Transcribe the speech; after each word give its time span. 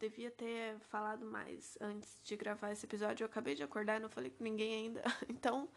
devia 0.00 0.30
ter 0.30 0.78
falado 0.88 1.26
mais 1.26 1.76
antes 1.80 2.20
de 2.24 2.34
gravar 2.34 2.72
esse 2.72 2.86
episódio. 2.86 3.22
Eu 3.22 3.26
acabei 3.26 3.54
de 3.54 3.62
acordar 3.62 3.98
e 3.98 4.00
não 4.00 4.08
falei 4.08 4.30
com 4.30 4.42
ninguém 4.42 4.74
ainda. 4.74 5.02
Então, 5.28 5.68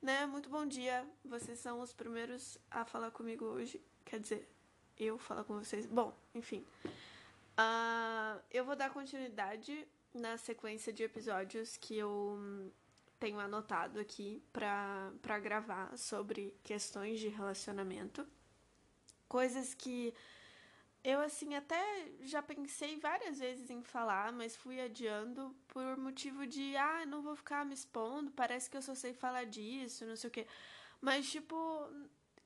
né, 0.00 0.24
muito 0.26 0.48
bom 0.48 0.64
dia. 0.64 1.06
Vocês 1.24 1.58
são 1.58 1.80
os 1.80 1.92
primeiros 1.92 2.56
a 2.70 2.84
falar 2.84 3.10
comigo 3.10 3.44
hoje. 3.44 3.84
Quer 4.04 4.20
dizer, 4.20 4.48
eu 4.96 5.18
falar 5.18 5.44
com 5.44 5.58
vocês. 5.58 5.86
Bom, 5.86 6.16
enfim. 6.34 6.64
Uh, 7.58 8.40
eu 8.50 8.64
vou 8.64 8.76
dar 8.76 8.90
continuidade 8.90 9.86
na 10.12 10.36
sequência 10.36 10.92
de 10.92 11.02
episódios 11.02 11.76
que 11.76 11.96
eu 11.96 12.72
tenho 13.18 13.40
anotado 13.40 13.98
aqui 13.98 14.42
pra 14.52 15.38
gravar 15.42 15.96
sobre 15.96 16.54
questões 16.62 17.18
de 17.18 17.28
relacionamento. 17.28 18.26
Coisas 19.28 19.74
que 19.74 20.14
eu, 21.04 21.20
assim, 21.20 21.54
até 21.54 21.78
já 22.22 22.42
pensei 22.42 22.98
várias 22.98 23.38
vezes 23.38 23.68
em 23.68 23.82
falar, 23.82 24.32
mas 24.32 24.56
fui 24.56 24.80
adiando 24.80 25.54
por 25.68 25.98
motivo 25.98 26.46
de, 26.46 26.74
ah, 26.78 27.04
não 27.04 27.20
vou 27.20 27.36
ficar 27.36 27.62
me 27.66 27.74
expondo, 27.74 28.30
parece 28.32 28.70
que 28.70 28.76
eu 28.76 28.80
só 28.82 28.94
sei 28.94 29.12
falar 29.12 29.44
disso, 29.44 30.06
não 30.06 30.16
sei 30.16 30.28
o 30.28 30.30
quê. 30.32 30.46
Mas, 31.02 31.30
tipo, 31.30 31.54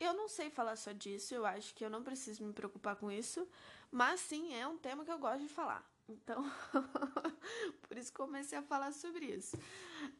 eu 0.01 0.13
não 0.13 0.29
sei 0.29 0.51
falar 0.51 0.75
só 0.75 0.91
disso, 0.91 1.35
eu 1.35 1.47
acho 1.47 1.73
que 1.73 1.85
eu 1.85 1.91
não 1.91 2.03
preciso 2.03 2.45
me 2.45 2.53
preocupar 2.53 2.97
com 2.97 3.13
isso, 3.13 3.49
mas 3.93 4.19
sim, 4.21 4.53
é 4.53 4.67
um 4.67 4.77
tema 4.77 5.05
que 5.05 5.13
eu 5.13 5.19
gosto 5.21 5.43
de 5.43 5.49
falar. 5.49 5.89
Então, 6.09 6.43
por 7.87 7.97
isso 7.97 8.13
comecei 8.13 8.59
a 8.59 8.63
falar 8.63 8.93
sobre 8.93 9.27
isso. 9.27 9.57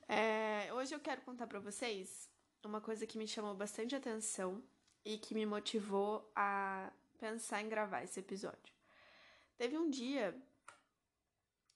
É, 0.07 0.73
hoje 0.75 0.95
eu 0.95 1.01
quero 1.01 1.23
contar 1.23 1.49
para 1.49 1.59
vocês 1.59 2.31
uma 2.65 2.81
coisa 2.81 3.05
que 3.05 3.19
me 3.19 3.27
chamou 3.27 3.55
bastante 3.55 3.97
atenção 3.97 4.63
e 5.05 5.19
que 5.19 5.35
me 5.35 5.45
motivou 5.45 6.31
a 6.37 6.93
pensar 7.19 7.63
em 7.63 7.69
gravar 7.69 8.03
esse 8.03 8.21
episódio. 8.21 8.73
Teve 9.57 9.77
um 9.77 9.91
dia 9.91 10.35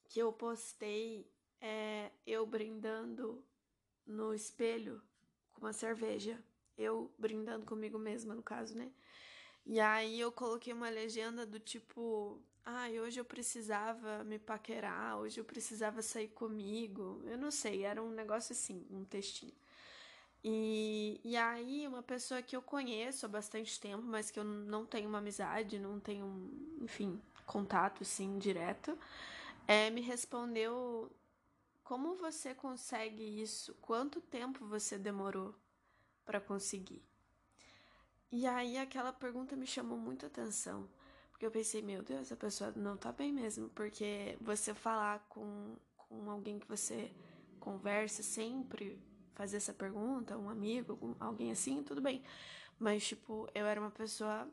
que 0.04 0.20
eu 0.20 0.32
postei 0.32 1.26
é, 1.60 2.10
eu 2.26 2.46
brindando 2.46 3.44
no 4.06 4.34
espelho 4.34 5.02
com 5.52 5.60
uma 5.60 5.72
cerveja. 5.72 6.38
Eu 6.76 7.12
brindando 7.18 7.66
comigo 7.66 7.98
mesma, 7.98 8.34
no 8.34 8.42
caso, 8.42 8.76
né? 8.76 8.90
E 9.64 9.78
aí 9.78 10.18
eu 10.18 10.32
coloquei 10.32 10.72
uma 10.72 10.88
legenda 10.88 11.46
do 11.46 11.60
tipo: 11.60 12.42
ah, 12.64 12.88
hoje 12.88 13.20
eu 13.20 13.24
precisava 13.24 14.24
me 14.24 14.38
paquerar, 14.38 15.18
hoje 15.18 15.40
eu 15.40 15.44
precisava 15.44 16.02
sair 16.02 16.28
comigo. 16.28 17.22
Eu 17.26 17.38
não 17.38 17.50
sei, 17.50 17.84
era 17.84 18.02
um 18.02 18.10
negócio 18.10 18.52
assim, 18.52 18.86
um 18.90 19.04
textinho. 19.04 19.54
E, 20.44 21.20
e 21.22 21.36
aí, 21.36 21.86
uma 21.86 22.02
pessoa 22.02 22.42
que 22.42 22.56
eu 22.56 22.62
conheço 22.62 23.26
há 23.26 23.28
bastante 23.28 23.78
tempo, 23.80 24.02
mas 24.02 24.30
que 24.30 24.40
eu 24.40 24.44
não 24.44 24.84
tenho 24.84 25.08
uma 25.08 25.18
amizade, 25.18 25.78
não 25.78 26.00
tenho, 26.00 26.50
enfim, 26.80 27.20
contato 27.46 28.02
assim 28.02 28.38
direto, 28.38 28.98
é, 29.68 29.88
me 29.90 30.00
respondeu: 30.00 31.10
Como 31.84 32.16
você 32.16 32.54
consegue 32.54 33.22
isso? 33.40 33.74
Quanto 33.80 34.20
tempo 34.20 34.66
você 34.66 34.98
demorou 34.98 35.54
para 36.24 36.40
conseguir? 36.40 37.02
E 38.32 38.44
aí, 38.46 38.76
aquela 38.78 39.12
pergunta 39.12 39.54
me 39.54 39.66
chamou 39.66 39.98
muito 39.98 40.26
atenção, 40.26 40.88
porque 41.30 41.46
eu 41.46 41.52
pensei: 41.52 41.82
Meu 41.82 42.02
Deus, 42.02 42.32
a 42.32 42.36
pessoa 42.36 42.72
não 42.74 42.96
tá 42.96 43.12
bem 43.12 43.32
mesmo, 43.32 43.68
porque 43.68 44.36
você 44.40 44.74
falar 44.74 45.24
com, 45.28 45.76
com 45.96 46.28
alguém 46.28 46.58
que 46.58 46.66
você 46.66 47.12
conversa 47.60 48.24
sempre 48.24 49.00
fazer 49.34 49.56
essa 49.58 49.72
pergunta, 49.72 50.36
um 50.36 50.48
amigo, 50.48 51.16
alguém 51.20 51.50
assim, 51.50 51.82
tudo 51.82 52.00
bem. 52.00 52.22
Mas, 52.78 53.06
tipo, 53.06 53.48
eu 53.54 53.66
era 53.66 53.80
uma 53.80 53.90
pessoa 53.90 54.48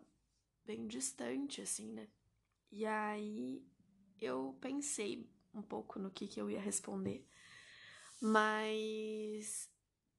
bem 0.66 0.88
distante, 0.88 1.62
assim, 1.62 1.92
né? 1.92 2.08
E 2.72 2.86
aí 2.86 3.66
eu 4.20 4.56
pensei 4.62 5.28
um 5.54 5.62
pouco 5.62 5.98
no 5.98 6.12
que, 6.12 6.28
que 6.28 6.40
eu 6.40 6.50
ia 6.50 6.60
responder. 6.60 7.28
Mas 8.22 9.70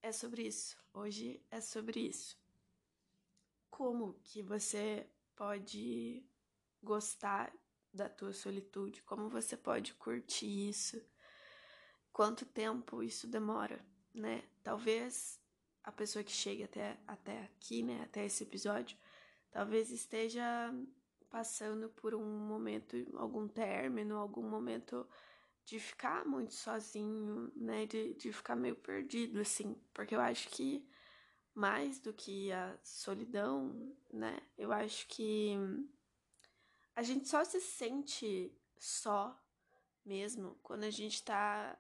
é 0.03 0.11
sobre 0.11 0.47
isso. 0.47 0.77
Hoje 0.93 1.41
é 1.51 1.61
sobre 1.61 2.01
isso. 2.01 2.37
Como 3.71 4.15
que 4.25 4.43
você 4.43 5.07
pode 5.37 6.25
gostar 6.83 7.53
da 7.93 8.09
tua 8.09 8.33
solitude? 8.33 9.03
Como 9.03 9.29
você 9.29 9.57
pode 9.57 9.95
curtir 9.95 10.69
isso? 10.69 11.01
Quanto 12.13 12.45
tempo 12.45 13.03
isso 13.03 13.29
demora? 13.29 13.85
Né? 14.15 14.43
Talvez 14.63 15.41
a 15.83 15.93
pessoa 15.93 16.25
que 16.25 16.33
chegue 16.33 16.65
até, 16.65 16.99
até 17.07 17.43
aqui, 17.45 17.83
né? 17.83 18.03
Até 18.03 18.25
esse 18.25 18.43
episódio, 18.43 18.97
talvez 19.51 19.91
esteja 19.91 20.73
passando 21.31 21.89
por 21.91 22.15
um 22.15 22.39
momento, 22.47 22.97
algum 23.17 23.47
término, 23.47 24.17
algum 24.17 24.43
momento 24.43 25.07
de 25.65 25.79
ficar 25.79 26.25
muito 26.25 26.53
sozinho, 26.53 27.53
né? 27.55 27.87
De, 27.87 28.15
de 28.15 28.33
ficar 28.33 28.57
meio 28.57 28.77
perdido, 28.77 29.41
assim. 29.41 29.77
Porque 29.95 30.15
eu 30.15 30.21
acho 30.21 30.49
que 30.51 30.87
mais 31.55 31.99
do 32.01 32.13
que 32.13 32.53
a 32.53 32.79
solidão, 32.83 33.95
né? 34.13 34.41
Eu 34.57 34.73
acho 34.73 35.07
que 35.09 35.57
a 36.95 37.03
gente 37.03 37.29
só 37.29 37.45
se 37.45 37.61
sente 37.61 38.53
só 38.79 39.39
mesmo 40.05 40.59
quando 40.63 40.85
a 40.85 40.91
gente 40.91 41.23
tá 41.23 41.79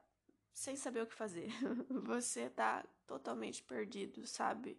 sem 0.52 0.76
saber 0.76 1.02
o 1.02 1.06
que 1.06 1.14
fazer. 1.14 1.50
Você 2.04 2.50
tá 2.50 2.84
totalmente 3.06 3.62
perdido, 3.62 4.26
sabe? 4.26 4.78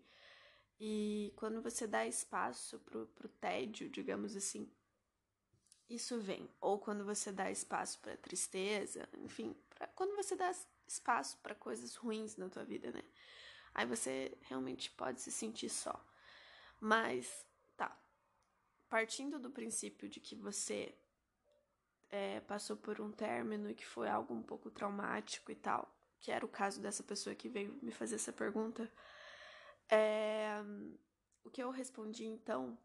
E 0.79 1.31
quando 1.35 1.61
você 1.61 1.85
dá 1.85 2.07
espaço 2.07 2.79
pro, 2.79 3.05
pro 3.05 3.29
tédio, 3.29 3.87
digamos 3.87 4.35
assim, 4.35 4.67
isso 5.87 6.19
vem. 6.19 6.49
Ou 6.59 6.79
quando 6.79 7.05
você 7.05 7.31
dá 7.31 7.51
espaço 7.51 7.99
para 7.99 8.17
tristeza, 8.17 9.07
enfim, 9.19 9.55
pra, 9.69 9.85
quando 9.89 10.15
você 10.15 10.35
dá 10.35 10.51
espaço 10.87 11.37
para 11.43 11.53
coisas 11.53 11.95
ruins 11.95 12.35
na 12.35 12.49
tua 12.49 12.63
vida, 12.63 12.91
né? 12.91 13.03
Aí 13.75 13.85
você 13.85 14.35
realmente 14.41 14.89
pode 14.91 15.21
se 15.21 15.31
sentir 15.31 15.69
só. 15.69 16.03
Mas, 16.79 17.45
tá. 17.77 17.95
Partindo 18.89 19.37
do 19.37 19.51
princípio 19.51 20.09
de 20.09 20.19
que 20.19 20.35
você 20.35 20.97
é, 22.11 22.41
passou 22.41 22.75
por 22.75 22.99
um 22.99 23.11
término 23.11 23.69
e 23.69 23.75
que 23.75 23.85
foi 23.85 24.09
algo 24.09 24.33
um 24.33 24.43
pouco 24.43 24.69
traumático 24.69 25.51
e 25.51 25.55
tal, 25.55 25.89
que 26.19 26.31
era 26.31 26.45
o 26.45 26.49
caso 26.49 26.81
dessa 26.81 27.01
pessoa 27.03 27.35
que 27.35 27.47
veio 27.47 27.79
me 27.81 27.91
fazer 27.91 28.15
essa 28.15 28.33
pergunta, 28.33 28.91
é, 29.89 30.61
o 31.43 31.49
que 31.49 31.63
eu 31.63 31.71
respondi 31.71 32.25
então 32.25 32.77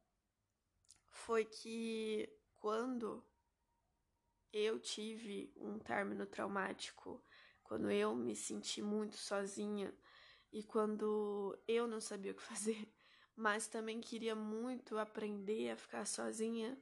foi 1.10 1.44
que 1.44 2.28
quando 2.54 3.24
eu 4.52 4.78
tive 4.78 5.52
um 5.56 5.78
término 5.78 6.24
traumático, 6.24 7.22
quando 7.62 7.90
eu 7.90 8.14
me 8.14 8.34
senti 8.34 8.80
muito 8.80 9.16
sozinha 9.16 9.92
e 10.52 10.62
quando 10.62 11.58
eu 11.66 11.86
não 11.86 12.00
sabia 12.00 12.32
o 12.32 12.34
que 12.34 12.42
fazer, 12.42 12.88
mas 13.34 13.66
também 13.66 14.00
queria 14.00 14.34
muito 14.34 14.96
aprender 14.98 15.70
a 15.70 15.76
ficar 15.76 16.06
sozinha, 16.06 16.78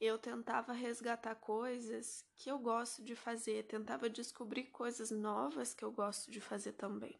eu 0.00 0.18
tentava 0.18 0.72
resgatar 0.72 1.34
coisas 1.36 2.24
que 2.36 2.50
eu 2.50 2.58
gosto 2.58 3.02
de 3.02 3.16
fazer, 3.16 3.66
tentava 3.66 4.10
descobrir 4.10 4.64
coisas 4.64 5.10
novas 5.10 5.72
que 5.72 5.84
eu 5.84 5.90
gosto 5.90 6.30
de 6.30 6.40
fazer 6.40 6.72
também. 6.72 7.18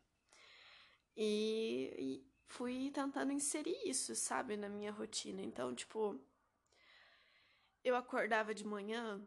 E, 1.16 1.94
e 1.98 2.30
fui 2.46 2.90
tentando 2.90 3.32
inserir 3.32 3.76
isso, 3.86 4.14
sabe, 4.14 4.56
na 4.56 4.68
minha 4.68 4.92
rotina. 4.92 5.40
Então, 5.40 5.74
tipo, 5.74 6.20
eu 7.82 7.96
acordava 7.96 8.54
de 8.54 8.66
manhã 8.66 9.26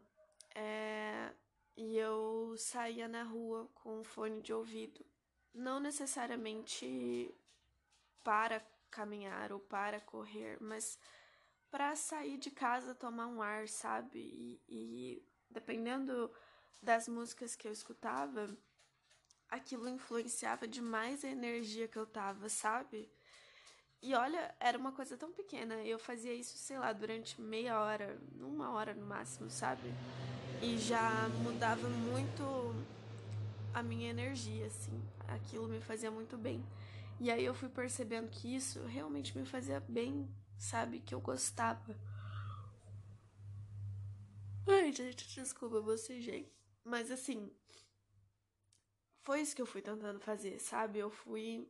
é, 0.54 1.32
e 1.76 1.96
eu 1.96 2.54
saía 2.56 3.08
na 3.08 3.24
rua 3.24 3.68
com 3.74 4.00
um 4.00 4.04
fone 4.04 4.40
de 4.40 4.52
ouvido. 4.52 5.04
Não 5.52 5.80
necessariamente 5.80 7.34
para 8.22 8.64
caminhar 8.90 9.52
ou 9.52 9.58
para 9.58 10.00
correr, 10.00 10.58
mas 10.60 10.98
para 11.70 11.94
sair 11.94 12.38
de 12.38 12.50
casa 12.50 12.94
tomar 12.94 13.26
um 13.26 13.40
ar, 13.42 13.68
sabe? 13.68 14.18
E, 14.18 14.60
e 14.68 15.22
dependendo 15.50 16.30
das 16.82 17.08
músicas 17.08 17.54
que 17.54 17.68
eu 17.68 17.72
escutava, 17.72 18.48
aquilo 19.48 19.88
influenciava 19.88 20.66
demais 20.66 21.24
a 21.24 21.28
energia 21.28 21.88
que 21.88 21.96
eu 21.96 22.06
tava, 22.06 22.48
sabe? 22.48 23.10
E 24.02 24.14
olha, 24.14 24.54
era 24.58 24.78
uma 24.78 24.92
coisa 24.92 25.16
tão 25.16 25.30
pequena. 25.30 25.74
Eu 25.82 25.98
fazia 25.98 26.32
isso, 26.32 26.56
sei 26.56 26.78
lá, 26.78 26.92
durante 26.92 27.40
meia 27.40 27.78
hora, 27.78 28.18
uma 28.40 28.70
hora 28.70 28.94
no 28.94 29.04
máximo, 29.04 29.50
sabe? 29.50 29.92
E 30.62 30.78
já 30.78 31.28
mudava 31.42 31.86
muito 31.88 32.74
a 33.74 33.82
minha 33.82 34.08
energia, 34.08 34.66
assim. 34.66 35.02
Aquilo 35.28 35.68
me 35.68 35.80
fazia 35.80 36.10
muito 36.10 36.38
bem. 36.38 36.64
E 37.20 37.30
aí 37.30 37.44
eu 37.44 37.52
fui 37.52 37.68
percebendo 37.68 38.28
que 38.28 38.54
isso 38.54 38.82
realmente 38.86 39.36
me 39.36 39.44
fazia 39.44 39.80
bem, 39.86 40.26
sabe? 40.60 41.00
Que 41.00 41.14
eu 41.14 41.20
gostava. 41.20 41.96
Ai, 44.68 44.92
gente, 44.92 45.26
desculpa, 45.34 45.80
bocejei. 45.80 46.52
Mas 46.84 47.10
assim, 47.10 47.50
foi 49.22 49.40
isso 49.40 49.56
que 49.56 49.62
eu 49.62 49.66
fui 49.66 49.82
tentando 49.82 50.20
fazer, 50.20 50.60
sabe? 50.60 50.98
Eu 50.98 51.10
fui 51.10 51.68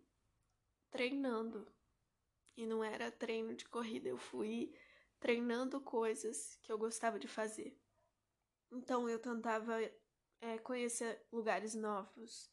treinando. 0.90 1.66
E 2.56 2.66
não 2.66 2.84
era 2.84 3.10
treino 3.10 3.54
de 3.54 3.64
corrida, 3.64 4.08
eu 4.08 4.18
fui 4.18 4.74
treinando 5.18 5.80
coisas 5.80 6.58
que 6.62 6.70
eu 6.70 6.76
gostava 6.76 7.18
de 7.18 7.28
fazer. 7.28 7.78
Então 8.70 9.08
eu 9.08 9.18
tentava 9.18 9.80
é, 10.40 10.58
conhecer 10.58 11.24
lugares 11.32 11.74
novos, 11.74 12.50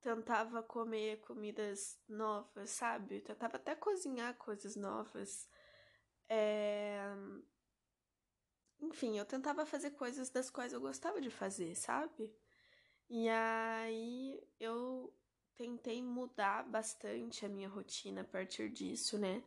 tentava 0.00 0.62
comer 0.62 1.20
comidas 1.20 1.98
novas, 2.08 2.70
sabe? 2.70 3.20
Tentava 3.20 3.56
até 3.56 3.74
cozinhar 3.74 4.34
coisas 4.36 4.76
novas. 4.76 5.48
É... 6.28 7.00
Enfim, 8.80 9.18
eu 9.18 9.26
tentava 9.26 9.66
fazer 9.66 9.90
coisas 9.90 10.30
das 10.30 10.48
quais 10.50 10.72
eu 10.72 10.80
gostava 10.80 11.20
de 11.20 11.30
fazer, 11.30 11.74
sabe? 11.74 12.32
E 13.08 13.28
aí 13.28 14.42
eu 14.58 15.12
tentei 15.56 16.02
mudar 16.02 16.64
bastante 16.64 17.44
a 17.44 17.48
minha 17.48 17.68
rotina 17.68 18.22
a 18.22 18.24
partir 18.24 18.70
disso, 18.70 19.18
né? 19.18 19.42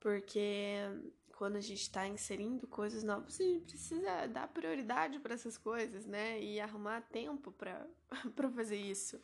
Porque 0.00 0.76
quando 1.36 1.56
a 1.56 1.60
gente 1.60 1.82
está 1.82 2.06
inserindo 2.06 2.66
coisas 2.66 3.04
novas, 3.04 3.40
a 3.40 3.44
gente 3.44 3.66
precisa 3.66 4.26
dar 4.26 4.48
prioridade 4.48 5.20
para 5.20 5.34
essas 5.34 5.56
coisas, 5.56 6.06
né? 6.06 6.40
E 6.40 6.60
arrumar 6.60 7.02
tempo 7.02 7.52
para 7.52 7.86
fazer 8.54 8.76
isso. 8.76 9.20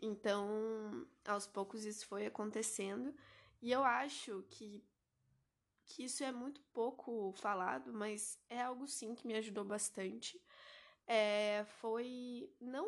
Então, 0.00 1.06
aos 1.26 1.46
poucos 1.46 1.84
isso 1.84 2.06
foi 2.06 2.26
acontecendo. 2.26 3.14
E 3.60 3.72
eu 3.72 3.82
acho 3.84 4.44
que, 4.50 4.84
que 5.86 6.04
isso 6.04 6.22
é 6.24 6.32
muito 6.32 6.60
pouco 6.72 7.32
falado, 7.32 7.92
mas 7.92 8.38
é 8.48 8.62
algo 8.62 8.86
sim 8.86 9.14
que 9.14 9.26
me 9.26 9.34
ajudou 9.34 9.64
bastante. 9.64 10.40
É, 11.06 11.64
foi 11.80 12.52
não 12.60 12.86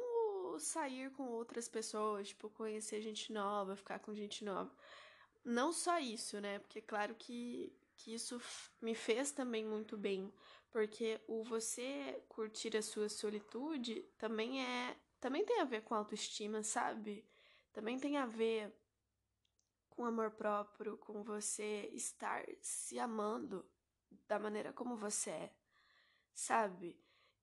sair 0.59 1.11
com 1.13 1.25
outras 1.29 1.69
pessoas, 1.69 2.29
tipo, 2.29 2.51
conhecer 2.51 3.01
gente 3.01 3.33
nova, 3.33 3.77
ficar 3.77 3.99
com 3.99 4.15
gente 4.15 4.45
nova. 4.45 4.75
Não 5.45 5.73
só 5.73 5.99
isso, 5.99 6.41
né? 6.41 6.59
Porque 6.59 6.81
claro 6.83 7.15
que 7.15 7.73
que 8.01 8.15
isso 8.15 8.41
me 8.81 8.95
fez 8.95 9.31
também 9.31 9.65
muito 9.65 9.97
bem, 9.97 10.33
porque 10.71 11.21
o 11.27 11.45
você 11.45 12.23
curtir 12.29 12.77
a 12.77 12.83
sua 12.83 13.09
solitude 13.09 14.03
também 14.17 14.65
é 14.65 14.97
também 15.21 15.45
tem 15.45 15.61
a 15.61 15.65
ver 15.65 15.83
com 15.83 15.95
autoestima, 15.95 16.63
sabe? 16.63 17.29
Também 17.73 17.99
tem 17.99 18.17
a 18.17 18.27
ver 18.27 18.75
com 19.91 20.05
amor 20.05 20.31
próprio, 20.31 20.97
com 20.97 21.23
você 21.23 21.91
estar 21.93 22.45
se 22.61 22.99
amando 22.99 23.69
da 24.27 24.39
maneira 24.39 24.73
como 24.73 24.97
você 24.97 25.31
é, 25.31 25.55
sabe? 26.33 26.99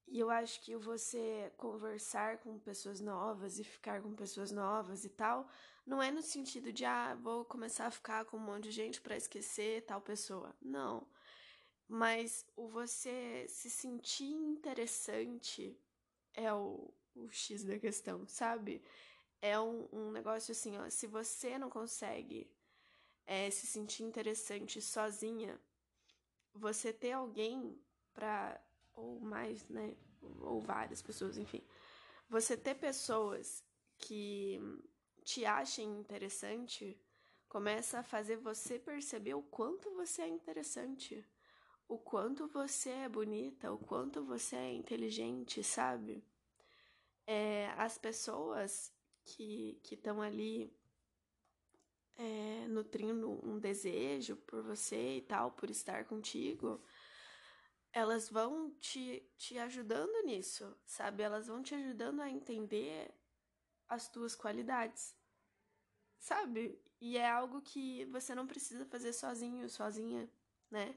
E 0.07 0.19
eu 0.19 0.29
acho 0.29 0.61
que 0.61 0.75
você 0.75 1.53
conversar 1.57 2.39
com 2.39 2.57
pessoas 2.59 3.01
novas 3.01 3.59
e 3.59 3.63
ficar 3.63 4.01
com 4.01 4.15
pessoas 4.15 4.51
novas 4.51 5.03
e 5.03 5.09
tal, 5.09 5.49
não 5.85 6.01
é 6.01 6.09
no 6.09 6.21
sentido 6.21 6.71
de, 6.71 6.85
ah, 6.85 7.13
vou 7.15 7.45
começar 7.45 7.87
a 7.87 7.91
ficar 7.91 8.25
com 8.25 8.37
um 8.37 8.41
monte 8.41 8.63
de 8.63 8.71
gente 8.71 9.01
para 9.01 9.17
esquecer 9.17 9.85
tal 9.85 10.01
pessoa. 10.01 10.55
Não. 10.61 11.07
Mas 11.87 12.45
o 12.55 12.67
você 12.67 13.45
se 13.49 13.69
sentir 13.69 14.31
interessante 14.31 15.79
é 16.33 16.53
o, 16.53 16.93
o 17.25 17.31
X 17.31 17.63
da 17.63 17.79
questão, 17.79 18.27
sabe? 18.27 18.81
É 19.41 19.59
um, 19.59 19.87
um 19.91 20.11
negócio 20.11 20.51
assim, 20.51 20.77
ó. 20.77 20.89
Se 20.89 21.07
você 21.07 21.57
não 21.57 21.69
consegue 21.69 22.49
é, 23.25 23.49
se 23.51 23.67
sentir 23.67 24.03
interessante 24.03 24.81
sozinha, 24.81 25.59
você 26.53 26.91
ter 26.93 27.11
alguém 27.11 27.79
pra 28.13 28.59
ou 28.93 29.19
mais, 29.19 29.67
né? 29.69 29.95
Ou 30.41 30.61
várias 30.61 31.01
pessoas, 31.01 31.37
enfim. 31.37 31.63
Você 32.29 32.57
ter 32.57 32.75
pessoas 32.75 33.63
que 33.97 34.59
te 35.23 35.45
achem 35.45 35.99
interessante 35.99 36.99
começa 37.47 37.99
a 37.99 38.03
fazer 38.03 38.37
você 38.37 38.77
perceber 38.77 39.35
o 39.35 39.41
quanto 39.41 39.93
você 39.93 40.23
é 40.23 40.27
interessante, 40.27 41.25
o 41.87 41.97
quanto 41.97 42.47
você 42.47 42.89
é 42.89 43.09
bonita, 43.09 43.71
o 43.71 43.77
quanto 43.77 44.23
você 44.25 44.55
é 44.55 44.73
inteligente, 44.73 45.63
sabe? 45.63 46.23
É, 47.27 47.67
as 47.77 47.97
pessoas 47.97 48.91
que 49.23 49.79
estão 49.91 50.21
ali 50.21 50.73
é, 52.17 52.67
nutrindo 52.67 53.29
um 53.45 53.59
desejo 53.59 54.35
por 54.37 54.63
você 54.63 55.17
e 55.17 55.21
tal, 55.21 55.51
por 55.51 55.69
estar 55.69 56.05
contigo, 56.05 56.81
elas 57.93 58.29
vão 58.29 58.71
te, 58.79 59.29
te 59.37 59.57
ajudando 59.59 60.25
nisso, 60.25 60.75
sabe? 60.85 61.23
Elas 61.23 61.47
vão 61.47 61.61
te 61.61 61.75
ajudando 61.75 62.21
a 62.21 62.29
entender 62.29 63.13
as 63.87 64.07
tuas 64.09 64.35
qualidades, 64.35 65.15
sabe? 66.19 66.81
E 66.99 67.17
é 67.17 67.29
algo 67.29 67.61
que 67.61 68.05
você 68.05 68.33
não 68.33 68.47
precisa 68.47 68.85
fazer 68.85 69.13
sozinho, 69.13 69.69
sozinha, 69.69 70.29
né? 70.71 70.95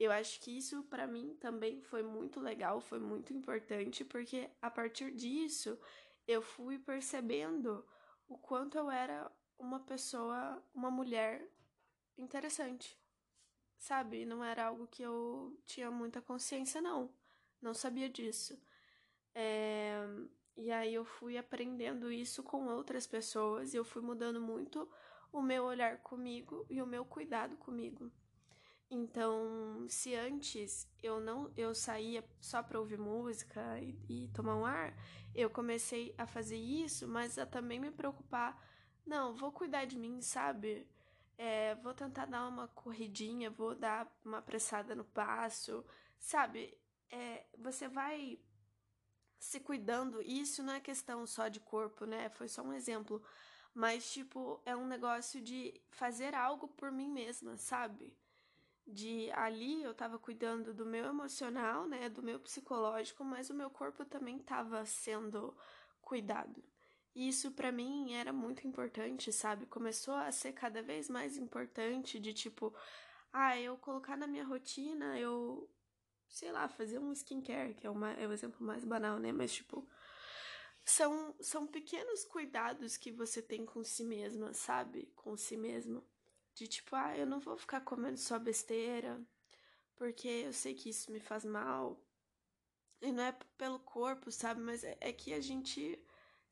Eu 0.00 0.10
acho 0.10 0.40
que 0.40 0.56
isso 0.56 0.82
para 0.84 1.06
mim 1.06 1.36
também 1.38 1.82
foi 1.82 2.02
muito 2.02 2.40
legal, 2.40 2.80
foi 2.80 2.98
muito 2.98 3.34
importante, 3.34 4.02
porque 4.02 4.50
a 4.62 4.70
partir 4.70 5.12
disso 5.14 5.78
eu 6.26 6.40
fui 6.40 6.78
percebendo 6.78 7.86
o 8.26 8.38
quanto 8.38 8.78
eu 8.78 8.90
era 8.90 9.30
uma 9.58 9.78
pessoa, 9.78 10.64
uma 10.74 10.90
mulher 10.90 11.46
interessante, 12.16 12.98
sabe? 13.76 14.24
Não 14.24 14.42
era 14.42 14.68
algo 14.68 14.86
que 14.86 15.02
eu 15.02 15.60
tinha 15.66 15.90
muita 15.90 16.22
consciência, 16.22 16.80
não. 16.80 17.14
Não 17.60 17.74
sabia 17.74 18.08
disso. 18.08 18.58
É... 19.34 20.00
E 20.56 20.70
aí 20.70 20.94
eu 20.94 21.04
fui 21.04 21.36
aprendendo 21.36 22.10
isso 22.10 22.42
com 22.42 22.68
outras 22.68 23.06
pessoas 23.06 23.74
e 23.74 23.76
eu 23.76 23.84
fui 23.84 24.00
mudando 24.00 24.40
muito 24.40 24.90
o 25.30 25.42
meu 25.42 25.64
olhar 25.64 25.98
comigo 26.02 26.64
e 26.70 26.80
o 26.80 26.86
meu 26.86 27.04
cuidado 27.04 27.58
comigo. 27.58 28.10
Então, 28.90 29.86
se 29.88 30.14
antes 30.14 30.88
eu 31.02 31.20
não 31.20 31.52
eu 31.56 31.74
saía 31.74 32.24
só 32.40 32.62
para 32.62 32.78
ouvir 32.80 32.98
música 32.98 33.78
e, 33.80 33.96
e, 34.08 34.28
tomar 34.28 34.56
um 34.56 34.66
ar, 34.66 34.92
eu 35.34 35.48
comecei 35.48 36.14
a 36.18 36.26
fazer 36.26 36.56
isso, 36.56 37.06
mas 37.06 37.38
a 37.38 37.46
também 37.46 37.78
me 37.78 37.90
preocupar, 37.92 38.60
não, 39.06 39.34
vou 39.34 39.52
cuidar 39.52 39.84
de 39.84 39.96
mim, 39.96 40.20
sabe? 40.20 40.88
é, 41.40 41.74
vou 41.76 41.94
tentar 41.94 42.26
dar 42.26 42.46
uma 42.46 42.68
corridinha, 42.68 43.48
vou 43.48 43.74
dar 43.74 44.06
uma 44.22 44.38
apressada 44.38 44.94
no 44.94 45.04
passo, 45.06 45.82
sabe? 46.18 46.76
É, 47.10 47.46
você 47.56 47.88
vai 47.88 48.38
se 49.38 49.58
cuidando, 49.60 50.20
isso 50.20 50.62
não 50.62 50.74
é 50.74 50.80
questão 50.80 51.26
só 51.26 51.48
de 51.48 51.58
corpo, 51.58 52.04
né? 52.04 52.28
Foi 52.28 52.46
só 52.46 52.62
um 52.62 52.74
exemplo. 52.74 53.22
Mas, 53.72 54.12
tipo, 54.12 54.60
é 54.66 54.76
um 54.76 54.86
negócio 54.86 55.40
de 55.40 55.80
fazer 55.88 56.34
algo 56.34 56.68
por 56.68 56.92
mim 56.92 57.08
mesma, 57.08 57.56
sabe? 57.56 58.14
De 58.92 59.30
ali 59.32 59.82
eu 59.82 59.94
tava 59.94 60.18
cuidando 60.18 60.74
do 60.74 60.84
meu 60.84 61.06
emocional, 61.06 61.86
né? 61.86 62.08
Do 62.08 62.22
meu 62.22 62.40
psicológico, 62.40 63.24
mas 63.24 63.50
o 63.50 63.54
meu 63.54 63.70
corpo 63.70 64.04
também 64.04 64.38
tava 64.38 64.84
sendo 64.84 65.56
cuidado. 66.00 66.62
E 67.14 67.28
isso 67.28 67.52
para 67.52 67.72
mim 67.72 68.12
era 68.14 68.32
muito 68.32 68.66
importante, 68.66 69.32
sabe? 69.32 69.66
Começou 69.66 70.14
a 70.14 70.30
ser 70.32 70.52
cada 70.52 70.82
vez 70.82 71.08
mais 71.08 71.36
importante 71.36 72.18
de 72.18 72.32
tipo, 72.32 72.74
ah, 73.32 73.58
eu 73.58 73.76
colocar 73.76 74.16
na 74.16 74.26
minha 74.26 74.44
rotina, 74.44 75.18
eu 75.18 75.68
sei 76.30 76.52
lá, 76.52 76.68
fazer 76.68 76.98
um 76.98 77.12
skincare, 77.12 77.74
que 77.74 77.86
é, 77.86 77.90
uma, 77.90 78.12
é 78.12 78.26
o 78.26 78.32
exemplo 78.32 78.64
mais 78.64 78.84
banal, 78.84 79.18
né? 79.18 79.32
Mas 79.32 79.52
tipo, 79.52 79.86
são, 80.84 81.34
são 81.40 81.66
pequenos 81.66 82.24
cuidados 82.24 82.96
que 82.96 83.10
você 83.10 83.42
tem 83.42 83.66
com 83.66 83.82
si 83.84 84.04
mesma, 84.04 84.54
sabe? 84.54 85.12
Com 85.16 85.36
si 85.36 85.56
mesmo. 85.56 86.04
De 86.54 86.66
tipo, 86.66 86.94
ah, 86.96 87.16
eu 87.16 87.26
não 87.26 87.40
vou 87.40 87.56
ficar 87.56 87.80
comendo 87.80 88.18
só 88.18 88.38
besteira, 88.38 89.20
porque 89.96 90.28
eu 90.28 90.52
sei 90.52 90.74
que 90.74 90.90
isso 90.90 91.10
me 91.12 91.20
faz 91.20 91.44
mal. 91.44 92.00
E 93.00 93.10
não 93.12 93.22
é 93.22 93.32
pelo 93.56 93.78
corpo, 93.78 94.30
sabe? 94.30 94.60
Mas 94.60 94.84
é, 94.84 94.96
é 95.00 95.12
que 95.12 95.32
a 95.32 95.40
gente 95.40 95.98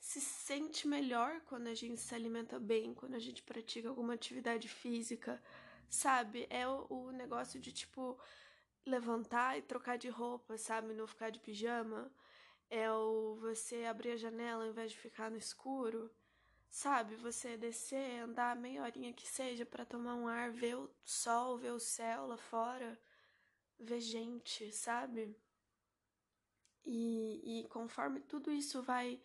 se 0.01 0.21
sente 0.21 0.87
melhor 0.87 1.41
quando 1.43 1.67
a 1.69 1.75
gente 1.75 2.01
se 2.01 2.15
alimenta 2.15 2.59
bem, 2.59 2.95
quando 2.95 3.15
a 3.15 3.19
gente 3.19 3.43
pratica 3.43 3.89
alguma 3.89 4.15
atividade 4.15 4.69
física, 4.69 5.43
sabe? 5.89 6.47
É 6.51 6.67
o, 6.67 6.87
o 6.89 7.13
negócio 7.13 7.61
de 7.61 7.73
tipo 7.73 8.19
levantar 8.87 9.59
e 9.59 9.63
trocar 9.63 9.99
de 9.99 10.09
roupa, 10.09 10.57
sabe? 10.57 10.95
Não 10.95 11.07
ficar 11.07 11.31
de 11.31 11.41
pijama. 11.41 12.11
É 12.71 12.91
o 12.93 13.37
você 13.37 13.85
abrir 13.85 14.13
a 14.13 14.17
janela 14.17 14.65
ao 14.65 14.71
invés 14.71 14.93
de 14.93 14.99
ficar 14.99 15.31
no 15.31 15.37
escuro. 15.37 16.11
Sabe, 16.71 17.17
você 17.17 17.57
descer, 17.57 18.21
andar 18.21 18.55
meia 18.55 18.83
horinha 18.83 19.13
que 19.13 19.27
seja 19.27 19.65
para 19.67 19.85
tomar 19.85 20.15
um 20.15 20.29
ar, 20.29 20.51
ver 20.51 20.77
o 20.77 20.91
sol, 21.05 21.57
ver 21.59 21.73
o 21.73 21.81
céu 21.81 22.27
lá 22.27 22.37
fora, 22.37 23.01
ver 23.79 24.01
gente, 24.01 24.71
sabe? 24.73 25.37
E, 26.85 27.61
e 27.61 27.69
conforme 27.69 28.21
tudo 28.21 28.51
isso 28.51 28.83
vai 28.83 29.21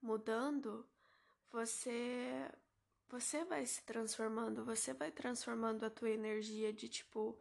mudando, 0.00 0.88
você 1.50 2.50
você 3.08 3.44
vai 3.44 3.66
se 3.66 3.84
transformando, 3.84 4.64
você 4.64 4.94
vai 4.94 5.10
transformando 5.10 5.84
a 5.84 5.90
tua 5.90 6.08
energia 6.10 6.72
de 6.72 6.88
tipo 6.88 7.38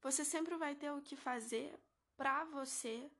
você 0.00 0.24
sempre 0.24 0.56
vai 0.56 0.74
ter 0.74 0.90
o 0.90 1.02
que 1.02 1.16
fazer 1.16 1.78
para 2.16 2.44
você 2.44 3.10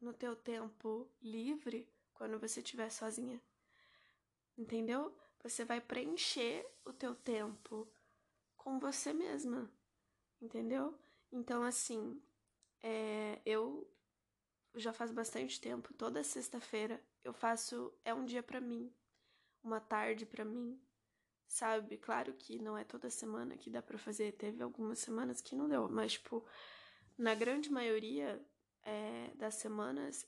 no 0.00 0.12
teu 0.12 0.36
tempo 0.36 1.10
livre 1.20 1.88
quando 2.14 2.38
você 2.38 2.60
estiver 2.60 2.90
sozinha. 2.90 3.42
Entendeu? 4.56 5.14
Você 5.42 5.64
vai 5.64 5.80
preencher 5.80 6.66
o 6.84 6.92
teu 6.92 7.14
tempo 7.14 7.88
com 8.56 8.78
você 8.78 9.12
mesma. 9.12 9.70
Entendeu? 10.40 10.98
Então, 11.32 11.62
assim, 11.62 12.22
é, 12.82 13.40
eu 13.44 13.90
já 14.74 14.92
faz 14.92 15.12
bastante 15.12 15.60
tempo, 15.60 15.94
toda 15.94 16.22
sexta-feira 16.24 17.02
eu 17.22 17.32
faço 17.32 17.92
é 18.04 18.12
um 18.12 18.24
dia 18.24 18.42
para 18.42 18.60
mim, 18.60 18.92
uma 19.62 19.80
tarde 19.80 20.26
para 20.26 20.44
mim, 20.44 20.78
sabe? 21.46 21.96
Claro 21.96 22.34
que 22.34 22.58
não 22.58 22.76
é 22.76 22.84
toda 22.84 23.08
semana 23.08 23.56
que 23.56 23.70
dá 23.70 23.80
para 23.80 23.96
fazer, 23.96 24.32
teve 24.32 24.62
algumas 24.62 24.98
semanas 24.98 25.40
que 25.40 25.56
não 25.56 25.68
deu, 25.68 25.88
mas 25.88 26.12
tipo, 26.12 26.44
na 27.16 27.34
grande 27.34 27.70
maioria 27.70 28.44
é, 28.82 29.30
das 29.36 29.54
semanas, 29.54 30.26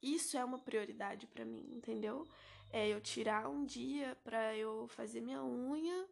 isso 0.00 0.36
é 0.36 0.44
uma 0.44 0.58
prioridade 0.58 1.26
para 1.26 1.44
mim, 1.44 1.66
entendeu? 1.72 2.28
É 2.72 2.88
eu 2.88 3.00
tirar 3.00 3.48
um 3.48 3.64
dia 3.64 4.16
para 4.24 4.56
eu 4.56 4.88
fazer 4.88 5.20
minha 5.20 5.42
unha, 5.44 6.08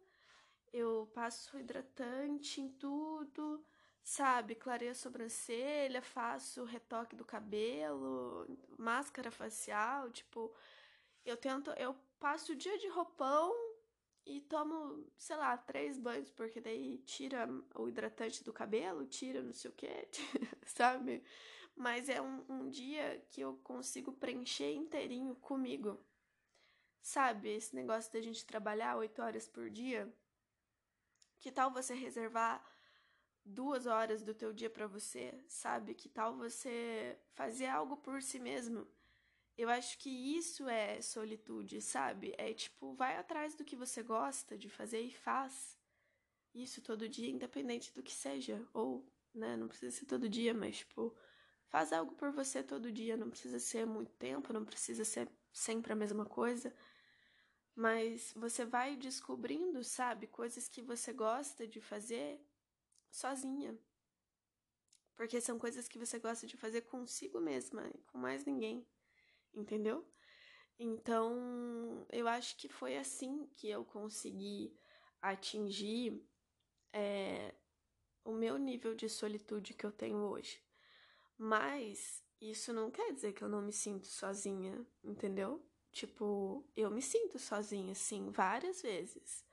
eu 0.73 1.07
passo 1.13 1.57
hidratante 1.59 2.61
em 2.61 2.69
tudo, 2.69 3.65
sabe? 4.03 4.55
Clareio 4.55 4.91
a 4.91 4.95
sobrancelha, 4.95 6.01
faço 6.03 6.63
retoque 6.63 7.15
do 7.15 7.25
cabelo, 7.25 8.47
máscara 8.77 9.31
facial, 9.31 10.11
tipo, 10.11 10.53
eu 11.25 11.37
tento, 11.37 11.71
eu 11.71 11.95
passo 12.19 12.53
o 12.53 12.55
dia 12.55 12.77
de 12.77 12.87
roupão 12.89 13.53
e 14.25 14.41
tomo, 14.41 15.05
sei 15.17 15.35
lá, 15.37 15.57
três 15.57 15.97
banhos, 15.99 16.31
porque 16.31 16.61
daí 16.61 16.99
tira 16.99 17.47
o 17.75 17.87
hidratante 17.89 18.43
do 18.43 18.53
cabelo, 18.53 19.05
tira 19.07 19.41
não 19.41 19.53
sei 19.53 19.71
o 19.71 19.73
que, 19.73 19.87
sabe? 20.65 21.23
Mas 21.75 22.09
é 22.09 22.21
um, 22.21 22.45
um 22.49 22.69
dia 22.69 23.25
que 23.29 23.41
eu 23.41 23.55
consigo 23.63 24.11
preencher 24.13 24.73
inteirinho 24.73 25.35
comigo. 25.37 25.99
Sabe, 27.01 27.49
esse 27.49 27.75
negócio 27.75 28.11
da 28.13 28.21
gente 28.21 28.45
trabalhar 28.45 28.95
oito 28.97 29.21
horas 29.21 29.47
por 29.47 29.69
dia? 29.69 30.11
Que 31.39 31.51
tal 31.51 31.71
você 31.71 31.95
reservar 31.95 32.63
duas 33.43 33.87
horas 33.87 34.23
do 34.23 34.33
teu 34.33 34.53
dia 34.53 34.69
para 34.69 34.87
você, 34.87 35.33
sabe? 35.47 35.95
Que 35.95 36.07
tal 36.07 36.37
você 36.37 37.17
fazer 37.33 37.65
algo 37.65 37.97
por 37.97 38.21
si 38.21 38.39
mesmo? 38.39 38.87
Eu 39.57 39.69
acho 39.69 39.97
que 39.97 40.09
isso 40.09 40.67
é 40.69 41.01
solitude, 41.01 41.81
sabe? 41.81 42.33
É 42.37 42.53
tipo, 42.53 42.93
vai 42.93 43.17
atrás 43.17 43.55
do 43.55 43.65
que 43.65 43.75
você 43.75 44.01
gosta 44.03 44.57
de 44.57 44.69
fazer 44.69 45.01
e 45.01 45.11
faz 45.11 45.77
isso 46.53 46.81
todo 46.81 47.09
dia, 47.09 47.29
independente 47.29 47.93
do 47.93 48.03
que 48.03 48.13
seja. 48.13 48.65
Ou, 48.73 49.05
né, 49.33 49.57
não 49.57 49.67
precisa 49.67 49.91
ser 49.95 50.05
todo 50.05 50.29
dia, 50.29 50.53
mas 50.53 50.77
tipo, 50.77 51.15
faz 51.67 51.91
algo 51.91 52.13
por 52.13 52.31
você 52.31 52.63
todo 52.63 52.91
dia. 52.91 53.17
Não 53.17 53.29
precisa 53.29 53.59
ser 53.59 53.85
muito 53.85 54.11
tempo, 54.13 54.53
não 54.53 54.63
precisa 54.63 55.03
ser 55.03 55.27
sempre 55.51 55.91
a 55.93 55.95
mesma 55.95 56.25
coisa. 56.25 56.73
Mas 57.75 58.33
você 58.35 58.65
vai 58.65 58.95
descobrindo, 58.95 59.83
sabe, 59.83 60.27
coisas 60.27 60.67
que 60.67 60.81
você 60.81 61.13
gosta 61.13 61.67
de 61.67 61.79
fazer 61.81 62.39
sozinha. 63.09 63.77
Porque 65.15 65.39
são 65.39 65.57
coisas 65.59 65.87
que 65.87 65.99
você 65.99 66.19
gosta 66.19 66.47
de 66.47 66.57
fazer 66.57 66.81
consigo 66.81 67.39
mesma 67.39 67.89
com 68.07 68.17
mais 68.17 68.43
ninguém 68.45 68.85
entendeu? 69.53 70.05
Então, 70.79 72.05
eu 72.11 72.27
acho 72.27 72.57
que 72.57 72.67
foi 72.67 72.97
assim 72.97 73.47
que 73.55 73.69
eu 73.69 73.85
consegui 73.85 74.75
atingir 75.21 76.25
é, 76.91 77.53
o 78.23 78.31
meu 78.31 78.57
nível 78.57 78.95
de 78.95 79.07
solitude 79.07 79.73
que 79.73 79.85
eu 79.85 79.91
tenho 79.91 80.17
hoje. 80.17 80.59
Mas 81.37 82.23
isso 82.39 82.73
não 82.73 82.89
quer 82.89 83.13
dizer 83.13 83.33
que 83.33 83.43
eu 83.43 83.49
não 83.49 83.61
me 83.61 83.71
sinto 83.71 84.07
sozinha, 84.07 84.83
entendeu? 85.03 85.63
Tipo, 85.91 86.65
eu 86.75 86.89
me 86.89 87.01
sinto 87.01 87.37
sozinha, 87.37 87.93
sim, 87.93 88.29
várias 88.31 88.81
vezes. 88.81 89.43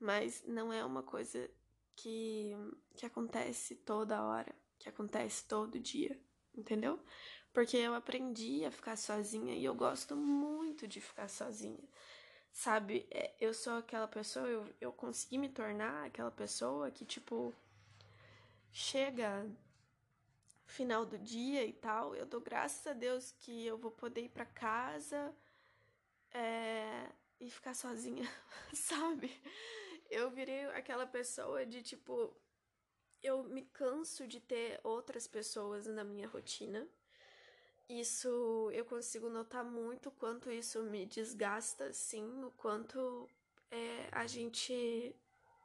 Mas 0.00 0.42
não 0.46 0.72
é 0.72 0.84
uma 0.84 1.02
coisa 1.02 1.48
que, 1.94 2.52
que 2.96 3.06
acontece 3.06 3.76
toda 3.76 4.22
hora, 4.22 4.52
que 4.78 4.88
acontece 4.88 5.44
todo 5.46 5.78
dia, 5.78 6.20
entendeu? 6.54 6.98
Porque 7.52 7.76
eu 7.76 7.94
aprendi 7.94 8.64
a 8.64 8.70
ficar 8.72 8.96
sozinha 8.96 9.54
e 9.54 9.64
eu 9.64 9.74
gosto 9.74 10.16
muito 10.16 10.88
de 10.88 11.00
ficar 11.00 11.28
sozinha. 11.28 11.88
Sabe, 12.52 13.06
é, 13.10 13.34
eu 13.40 13.54
sou 13.54 13.74
aquela 13.74 14.08
pessoa, 14.08 14.46
eu, 14.48 14.66
eu 14.80 14.92
consegui 14.92 15.38
me 15.38 15.48
tornar 15.48 16.06
aquela 16.06 16.30
pessoa 16.30 16.90
que, 16.90 17.04
tipo, 17.04 17.54
chega 18.72 19.48
final 20.66 21.06
do 21.06 21.18
dia 21.18 21.64
e 21.64 21.72
tal, 21.72 22.14
eu 22.16 22.26
dou 22.26 22.40
graças 22.40 22.84
a 22.86 22.92
Deus 22.92 23.32
que 23.38 23.64
eu 23.64 23.78
vou 23.78 23.90
poder 23.90 24.22
ir 24.22 24.28
para 24.30 24.44
casa 24.44 25.32
é, 26.34 27.08
e 27.40 27.50
ficar 27.50 27.74
sozinha, 27.74 28.28
sabe? 28.74 29.30
Eu 30.10 30.30
virei 30.30 30.66
aquela 30.66 31.06
pessoa 31.06 31.64
de 31.64 31.82
tipo, 31.82 32.36
eu 33.22 33.44
me 33.44 33.62
canso 33.62 34.26
de 34.26 34.40
ter 34.40 34.80
outras 34.84 35.26
pessoas 35.26 35.86
na 35.86 36.04
minha 36.04 36.28
rotina 36.28 36.86
isso 37.88 38.70
eu 38.72 38.84
consigo 38.84 39.28
notar 39.28 39.64
muito 39.64 40.10
quanto 40.10 40.50
isso 40.50 40.82
me 40.82 41.04
desgasta, 41.04 41.86
assim, 41.86 42.24
o 42.44 42.50
quanto 42.52 43.28
é, 43.70 44.08
a 44.10 44.26
gente 44.26 45.14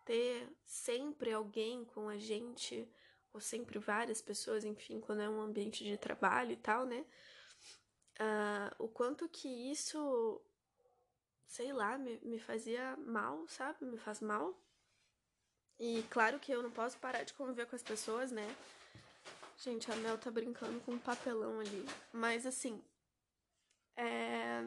ter 0.05 0.49
sempre 0.65 1.31
alguém 1.31 1.85
com 1.85 2.09
a 2.09 2.17
gente, 2.17 2.87
ou 3.31 3.39
sempre 3.39 3.79
várias 3.79 4.21
pessoas, 4.21 4.65
enfim, 4.65 4.99
quando 4.99 5.21
é 5.21 5.29
um 5.29 5.39
ambiente 5.39 5.83
de 5.83 5.97
trabalho 5.97 6.51
e 6.51 6.57
tal, 6.57 6.85
né? 6.85 7.05
Uh, 8.19 8.83
o 8.83 8.87
quanto 8.89 9.29
que 9.29 9.47
isso, 9.47 10.41
sei 11.49 11.73
lá, 11.73 11.97
me, 11.97 12.19
me 12.21 12.39
fazia 12.39 12.95
mal, 12.97 13.45
sabe? 13.47 13.83
Me 13.83 13.97
faz 13.97 14.21
mal. 14.21 14.55
E 15.79 16.03
claro 16.09 16.39
que 16.39 16.51
eu 16.51 16.61
não 16.61 16.69
posso 16.69 16.97
parar 16.99 17.23
de 17.23 17.33
conviver 17.33 17.65
com 17.65 17.75
as 17.75 17.81
pessoas, 17.81 18.31
né? 18.31 18.55
Gente, 19.57 19.91
a 19.91 19.95
Mel 19.95 20.17
tá 20.17 20.29
brincando 20.29 20.79
com 20.81 20.93
um 20.93 20.99
papelão 20.99 21.59
ali. 21.59 21.85
Mas 22.13 22.45
assim. 22.45 22.81
É. 23.97 24.61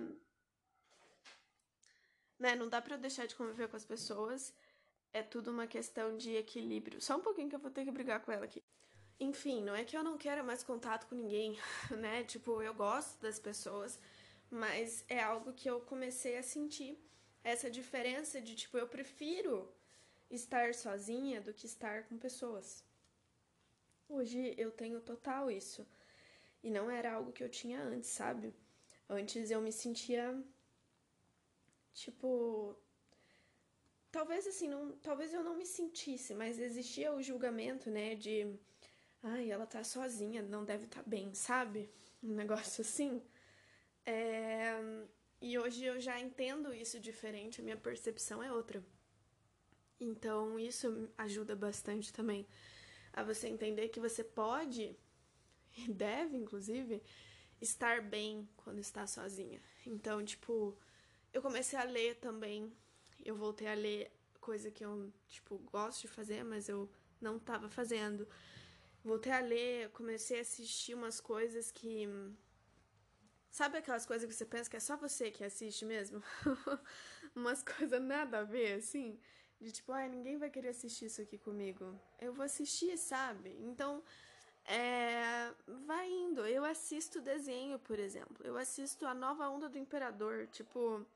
Né, 2.38 2.56
não 2.56 2.68
dá 2.68 2.82
pra 2.82 2.96
eu 2.96 2.98
deixar 2.98 3.26
de 3.26 3.36
conviver 3.36 3.68
com 3.68 3.76
as 3.76 3.84
pessoas. 3.84 4.52
É 5.12 5.22
tudo 5.22 5.52
uma 5.52 5.68
questão 5.68 6.16
de 6.16 6.34
equilíbrio. 6.34 7.00
Só 7.00 7.16
um 7.16 7.20
pouquinho 7.20 7.48
que 7.48 7.54
eu 7.54 7.60
vou 7.60 7.70
ter 7.70 7.84
que 7.84 7.92
brigar 7.92 8.20
com 8.20 8.32
ela 8.32 8.46
aqui. 8.46 8.62
Enfim, 9.20 9.62
não 9.62 9.74
é 9.74 9.84
que 9.84 9.96
eu 9.96 10.02
não 10.02 10.18
quero 10.18 10.44
mais 10.44 10.64
contato 10.64 11.06
com 11.06 11.14
ninguém, 11.14 11.56
né? 11.96 12.24
Tipo, 12.24 12.60
eu 12.60 12.74
gosto 12.74 13.20
das 13.20 13.38
pessoas, 13.38 14.00
mas 14.52 15.04
é 15.08 15.20
algo 15.20 15.52
que 15.52 15.68
eu 15.68 15.80
comecei 15.80 16.36
a 16.36 16.42
sentir. 16.42 16.98
Essa 17.42 17.70
diferença 17.70 18.40
de, 18.40 18.54
tipo, 18.54 18.76
eu 18.76 18.86
prefiro 18.86 19.72
estar 20.30 20.74
sozinha 20.74 21.40
do 21.40 21.54
que 21.54 21.66
estar 21.66 22.04
com 22.04 22.18
pessoas. 22.18 22.84
Hoje 24.08 24.54
eu 24.58 24.70
tenho 24.70 25.00
total 25.00 25.50
isso. 25.50 25.86
E 26.62 26.70
não 26.70 26.90
era 26.90 27.14
algo 27.14 27.32
que 27.32 27.42
eu 27.42 27.48
tinha 27.48 27.82
antes, 27.82 28.10
sabe? 28.10 28.54
Antes 29.08 29.50
eu 29.50 29.60
me 29.60 29.72
sentia 29.72 30.42
tipo 31.94 32.76
talvez 34.10 34.46
assim, 34.46 34.68
não, 34.68 34.92
talvez 34.98 35.32
eu 35.32 35.42
não 35.42 35.56
me 35.56 35.66
sentisse, 35.66 36.34
mas 36.34 36.58
existia 36.58 37.12
o 37.12 37.22
julgamento, 37.22 37.90
né, 37.90 38.14
de 38.14 38.54
ai, 39.22 39.50
ela 39.50 39.66
tá 39.66 39.82
sozinha, 39.82 40.42
não 40.42 40.64
deve 40.64 40.84
estar 40.84 41.02
tá 41.02 41.08
bem, 41.08 41.34
sabe? 41.34 41.90
Um 42.22 42.34
negócio 42.34 42.82
assim. 42.82 43.22
É... 44.04 44.74
E 45.40 45.58
hoje 45.58 45.84
eu 45.84 46.00
já 46.00 46.20
entendo 46.20 46.72
isso 46.72 47.00
diferente, 47.00 47.60
a 47.60 47.64
minha 47.64 47.76
percepção 47.76 48.42
é 48.42 48.52
outra. 48.52 48.82
Então 49.98 50.58
isso 50.58 51.08
ajuda 51.18 51.54
bastante 51.56 52.12
também 52.12 52.46
a 53.12 53.22
você 53.22 53.48
entender 53.48 53.88
que 53.88 54.00
você 54.00 54.24
pode 54.24 54.96
e 55.76 55.88
deve, 55.92 56.36
inclusive, 56.36 57.02
estar 57.60 58.02
bem 58.02 58.48
quando 58.56 58.78
está 58.78 59.06
sozinha. 59.06 59.60
Então, 59.86 60.24
tipo, 60.24 60.76
eu 61.32 61.40
comecei 61.40 61.78
a 61.78 61.84
ler 61.84 62.16
também. 62.16 62.72
Eu 63.24 63.36
voltei 63.36 63.68
a 63.68 63.74
ler 63.74 64.10
coisa 64.40 64.70
que 64.70 64.84
eu, 64.84 65.12
tipo, 65.28 65.58
gosto 65.58 66.02
de 66.02 66.08
fazer, 66.08 66.44
mas 66.44 66.68
eu 66.68 66.90
não 67.20 67.36
estava 67.36 67.68
fazendo. 67.68 68.26
Voltei 69.04 69.32
a 69.32 69.40
ler, 69.40 69.90
comecei 69.90 70.38
a 70.38 70.42
assistir 70.42 70.94
umas 70.94 71.20
coisas 71.20 71.70
que. 71.70 72.06
Sabe 73.52 73.76
aquelas 73.76 74.06
coisas 74.06 74.26
que 74.26 74.34
você 74.34 74.46
pensa 74.46 74.70
que 74.70 74.78
é 74.78 74.80
só 74.80 74.96
você 74.96 75.30
que 75.30 75.44
assiste 75.44 75.84
mesmo? 75.84 76.22
umas 77.36 77.62
coisas 77.62 78.00
nada 78.00 78.38
a 78.38 78.44
ver, 78.44 78.78
assim. 78.78 79.20
De 79.60 79.70
tipo, 79.70 79.92
ai, 79.92 80.08
ninguém 80.08 80.38
vai 80.38 80.48
querer 80.48 80.70
assistir 80.70 81.04
isso 81.04 81.20
aqui 81.20 81.36
comigo. 81.36 82.00
Eu 82.18 82.32
vou 82.32 82.46
assistir, 82.46 82.96
sabe? 82.96 83.54
Então, 83.60 84.02
é, 84.64 85.52
vai 85.86 86.10
indo. 86.10 86.46
Eu 86.46 86.64
assisto 86.64 87.20
desenho, 87.20 87.78
por 87.78 87.98
exemplo. 87.98 88.38
Eu 88.42 88.56
assisto 88.56 89.04
a 89.04 89.12
nova 89.12 89.46
onda 89.50 89.68
do 89.68 89.76
Imperador. 89.76 90.46
Tipo, 90.46 91.06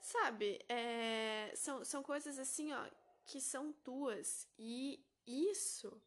sabe? 0.00 0.60
É, 0.68 1.50
são, 1.56 1.84
são 1.84 2.00
coisas 2.00 2.38
assim, 2.38 2.72
ó, 2.72 2.86
que 3.24 3.40
são 3.40 3.72
tuas. 3.72 4.46
E 4.56 5.04
isso 5.26 6.00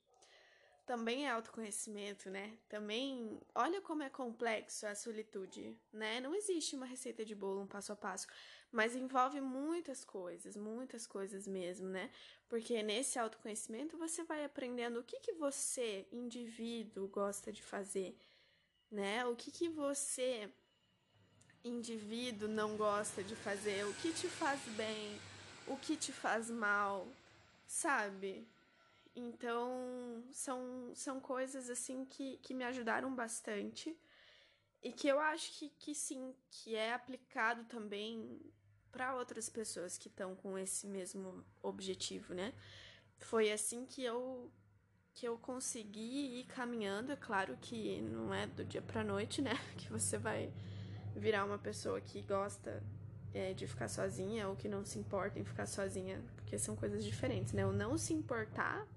também 0.89 1.27
é 1.27 1.29
autoconhecimento, 1.29 2.31
né? 2.31 2.57
Também, 2.67 3.39
olha 3.53 3.79
como 3.79 4.01
é 4.01 4.09
complexo 4.09 4.87
a 4.87 4.95
solitude, 4.95 5.77
né? 5.93 6.19
Não 6.19 6.33
existe 6.33 6.75
uma 6.75 6.87
receita 6.87 7.23
de 7.23 7.35
bolo, 7.35 7.61
um 7.61 7.67
passo 7.67 7.91
a 7.91 7.95
passo, 7.95 8.25
mas 8.71 8.95
envolve 8.95 9.39
muitas 9.39 10.03
coisas, 10.03 10.57
muitas 10.57 11.05
coisas 11.05 11.47
mesmo, 11.47 11.87
né? 11.87 12.09
Porque 12.47 12.81
nesse 12.81 13.19
autoconhecimento 13.19 13.99
você 13.99 14.23
vai 14.23 14.43
aprendendo 14.43 14.99
o 14.99 15.03
que 15.03 15.19
que 15.19 15.33
você, 15.33 16.07
indivíduo, 16.11 17.07
gosta 17.07 17.51
de 17.51 17.61
fazer, 17.61 18.17
né? 18.89 19.23
O 19.27 19.35
que 19.35 19.51
que 19.51 19.69
você, 19.69 20.51
indivíduo, 21.63 22.49
não 22.49 22.75
gosta 22.75 23.23
de 23.23 23.35
fazer, 23.35 23.85
o 23.85 23.93
que 23.93 24.11
te 24.11 24.27
faz 24.27 24.59
bem, 24.69 25.21
o 25.67 25.77
que 25.77 25.95
te 25.95 26.11
faz 26.11 26.49
mal, 26.49 27.07
sabe? 27.67 28.47
Então, 29.15 30.23
são, 30.31 30.91
são 30.93 31.19
coisas 31.19 31.69
assim 31.69 32.05
que, 32.05 32.37
que 32.37 32.53
me 32.53 32.63
ajudaram 32.63 33.13
bastante 33.13 33.97
e 34.81 34.91
que 34.91 35.07
eu 35.07 35.19
acho 35.19 35.57
que, 35.57 35.69
que 35.71 35.93
sim, 35.93 36.33
que 36.49 36.75
é 36.75 36.93
aplicado 36.93 37.65
também 37.65 38.39
para 38.91 39.15
outras 39.15 39.49
pessoas 39.49 39.97
que 39.97 40.07
estão 40.07 40.35
com 40.35 40.57
esse 40.57 40.87
mesmo 40.87 41.43
objetivo, 41.61 42.33
né? 42.33 42.53
Foi 43.17 43.51
assim 43.51 43.85
que 43.85 44.03
eu 44.03 44.51
que 45.13 45.27
eu 45.27 45.37
consegui 45.37 46.39
ir 46.39 46.45
caminhando, 46.45 47.11
é 47.11 47.15
claro 47.15 47.57
que 47.59 48.01
não 48.01 48.33
é 48.33 48.47
do 48.47 48.63
dia 48.63 48.81
para 48.81 49.03
noite, 49.03 49.41
né? 49.41 49.51
Que 49.77 49.89
você 49.89 50.17
vai 50.17 50.49
virar 51.13 51.43
uma 51.43 51.57
pessoa 51.57 51.99
que 51.99 52.21
gosta 52.21 52.81
é, 53.33 53.53
de 53.53 53.67
ficar 53.67 53.89
sozinha 53.89 54.47
ou 54.47 54.55
que 54.55 54.69
não 54.69 54.85
se 54.85 54.97
importa 54.97 55.37
em 55.37 55.43
ficar 55.43 55.65
sozinha, 55.65 56.23
porque 56.37 56.57
são 56.57 56.73
coisas 56.75 57.03
diferentes, 57.03 57.51
né? 57.51 57.65
O 57.65 57.73
não 57.73 57.97
se 57.97 58.13
importar 58.13 58.87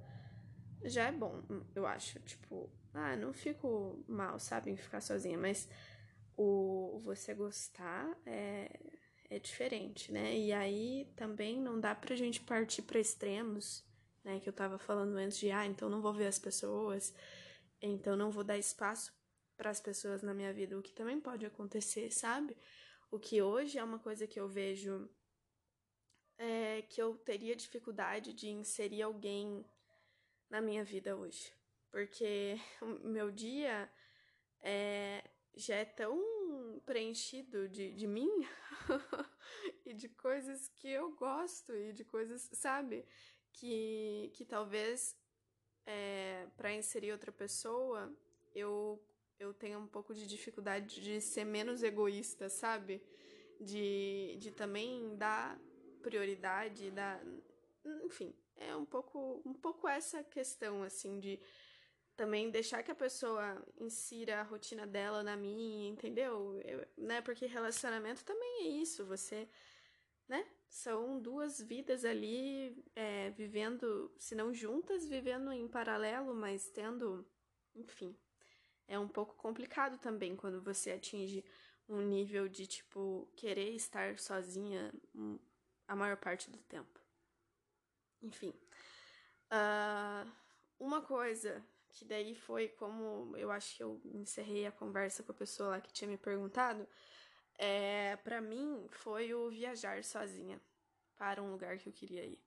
já 0.84 1.08
é 1.08 1.12
bom, 1.12 1.42
eu 1.74 1.86
acho. 1.86 2.18
Tipo, 2.20 2.70
ah, 2.94 3.16
não 3.16 3.32
fico 3.32 4.04
mal, 4.08 4.38
sabe, 4.38 4.70
em 4.70 4.76
ficar 4.76 5.00
sozinha, 5.00 5.38
mas 5.38 5.68
o 6.36 7.00
você 7.04 7.34
gostar 7.34 8.08
é, 8.26 8.80
é 9.30 9.38
diferente, 9.38 10.12
né? 10.12 10.36
E 10.36 10.52
aí 10.52 11.12
também 11.16 11.60
não 11.60 11.80
dá 11.80 11.94
pra 11.94 12.16
gente 12.16 12.40
partir 12.40 12.82
para 12.82 13.00
extremos, 13.00 13.84
né? 14.24 14.40
Que 14.40 14.48
eu 14.48 14.52
tava 14.52 14.78
falando 14.78 15.16
antes 15.16 15.38
de, 15.38 15.50
ah, 15.50 15.66
então 15.66 15.88
não 15.88 16.02
vou 16.02 16.12
ver 16.12 16.26
as 16.26 16.38
pessoas, 16.38 17.14
então 17.80 18.16
não 18.16 18.30
vou 18.30 18.44
dar 18.44 18.58
espaço 18.58 19.12
para 19.56 19.70
as 19.70 19.80
pessoas 19.80 20.22
na 20.22 20.34
minha 20.34 20.52
vida, 20.52 20.78
o 20.78 20.82
que 20.82 20.92
também 20.92 21.20
pode 21.20 21.46
acontecer, 21.46 22.10
sabe? 22.10 22.56
O 23.10 23.18
que 23.18 23.42
hoje 23.42 23.78
é 23.78 23.84
uma 23.84 23.98
coisa 23.98 24.26
que 24.26 24.40
eu 24.40 24.48
vejo 24.48 25.08
é 26.38 26.82
que 26.82 27.00
eu 27.00 27.16
teria 27.18 27.54
dificuldade 27.54 28.32
de 28.32 28.48
inserir 28.48 29.02
alguém 29.02 29.64
na 30.52 30.60
minha 30.60 30.84
vida 30.84 31.16
hoje. 31.16 31.50
Porque 31.90 32.60
o 32.82 33.08
meu 33.08 33.30
dia 33.30 33.90
é, 34.60 35.24
já 35.54 35.76
é 35.76 35.84
tão 35.84 36.14
preenchido 36.84 37.68
de, 37.68 37.92
de 37.94 38.06
mim 38.06 38.30
e 39.86 39.94
de 39.94 40.10
coisas 40.10 40.68
que 40.68 40.88
eu 40.88 41.16
gosto 41.16 41.74
e 41.74 41.92
de 41.94 42.04
coisas, 42.04 42.50
sabe? 42.52 43.04
Que, 43.50 44.30
que 44.34 44.44
talvez 44.44 45.16
é, 45.86 46.46
para 46.54 46.74
inserir 46.74 47.12
outra 47.12 47.32
pessoa 47.32 48.14
eu, 48.54 49.02
eu 49.38 49.54
tenha 49.54 49.78
um 49.78 49.86
pouco 49.86 50.14
de 50.14 50.26
dificuldade 50.26 51.00
de 51.00 51.18
ser 51.20 51.44
menos 51.44 51.82
egoísta, 51.82 52.50
sabe? 52.50 53.02
De, 53.58 54.36
de 54.38 54.50
também 54.50 55.16
dar 55.16 55.58
prioridade, 56.02 56.90
dar. 56.90 57.22
Enfim, 58.04 58.34
é 58.68 58.76
um 58.76 58.84
pouco, 58.84 59.42
um 59.44 59.54
pouco 59.54 59.88
essa 59.88 60.22
questão, 60.22 60.82
assim, 60.82 61.18
de 61.18 61.40
também 62.16 62.50
deixar 62.50 62.82
que 62.82 62.90
a 62.90 62.94
pessoa 62.94 63.62
insira 63.78 64.40
a 64.40 64.44
rotina 64.44 64.86
dela 64.86 65.22
na 65.22 65.36
minha, 65.36 65.88
entendeu? 65.88 66.60
Eu, 66.64 66.86
né? 66.96 67.20
Porque 67.20 67.46
relacionamento 67.46 68.24
também 68.24 68.66
é 68.66 68.68
isso, 68.68 69.04
você, 69.04 69.48
né? 70.28 70.46
São 70.68 71.20
duas 71.20 71.60
vidas 71.60 72.04
ali 72.04 72.82
é, 72.94 73.30
vivendo, 73.30 74.10
se 74.18 74.34
não 74.34 74.54
juntas, 74.54 75.06
vivendo 75.06 75.52
em 75.52 75.68
paralelo, 75.68 76.34
mas 76.34 76.70
tendo, 76.70 77.26
enfim. 77.74 78.16
É 78.86 78.98
um 78.98 79.08
pouco 79.08 79.34
complicado 79.36 79.98
também 79.98 80.36
quando 80.36 80.60
você 80.62 80.92
atinge 80.92 81.44
um 81.88 82.00
nível 82.00 82.48
de, 82.48 82.66
tipo, 82.66 83.28
querer 83.36 83.74
estar 83.74 84.18
sozinha 84.18 84.92
a 85.86 85.96
maior 85.96 86.16
parte 86.16 86.50
do 86.50 86.58
tempo. 86.58 87.01
Enfim. 88.22 88.54
Uh, 89.50 90.30
uma 90.78 91.02
coisa 91.02 91.62
que 91.90 92.04
daí 92.04 92.34
foi 92.34 92.68
como 92.68 93.36
eu 93.36 93.50
acho 93.50 93.76
que 93.76 93.82
eu 93.82 94.00
encerrei 94.14 94.66
a 94.66 94.72
conversa 94.72 95.22
com 95.22 95.32
a 95.32 95.34
pessoa 95.34 95.70
lá 95.70 95.80
que 95.80 95.92
tinha 95.92 96.08
me 96.08 96.16
perguntado, 96.16 96.88
é, 97.58 98.16
para 98.16 98.40
mim 98.40 98.86
foi 98.90 99.34
o 99.34 99.50
viajar 99.50 100.02
sozinha 100.02 100.60
para 101.16 101.42
um 101.42 101.52
lugar 101.52 101.78
que 101.78 101.88
eu 101.88 101.92
queria 101.92 102.24
ir. 102.24 102.40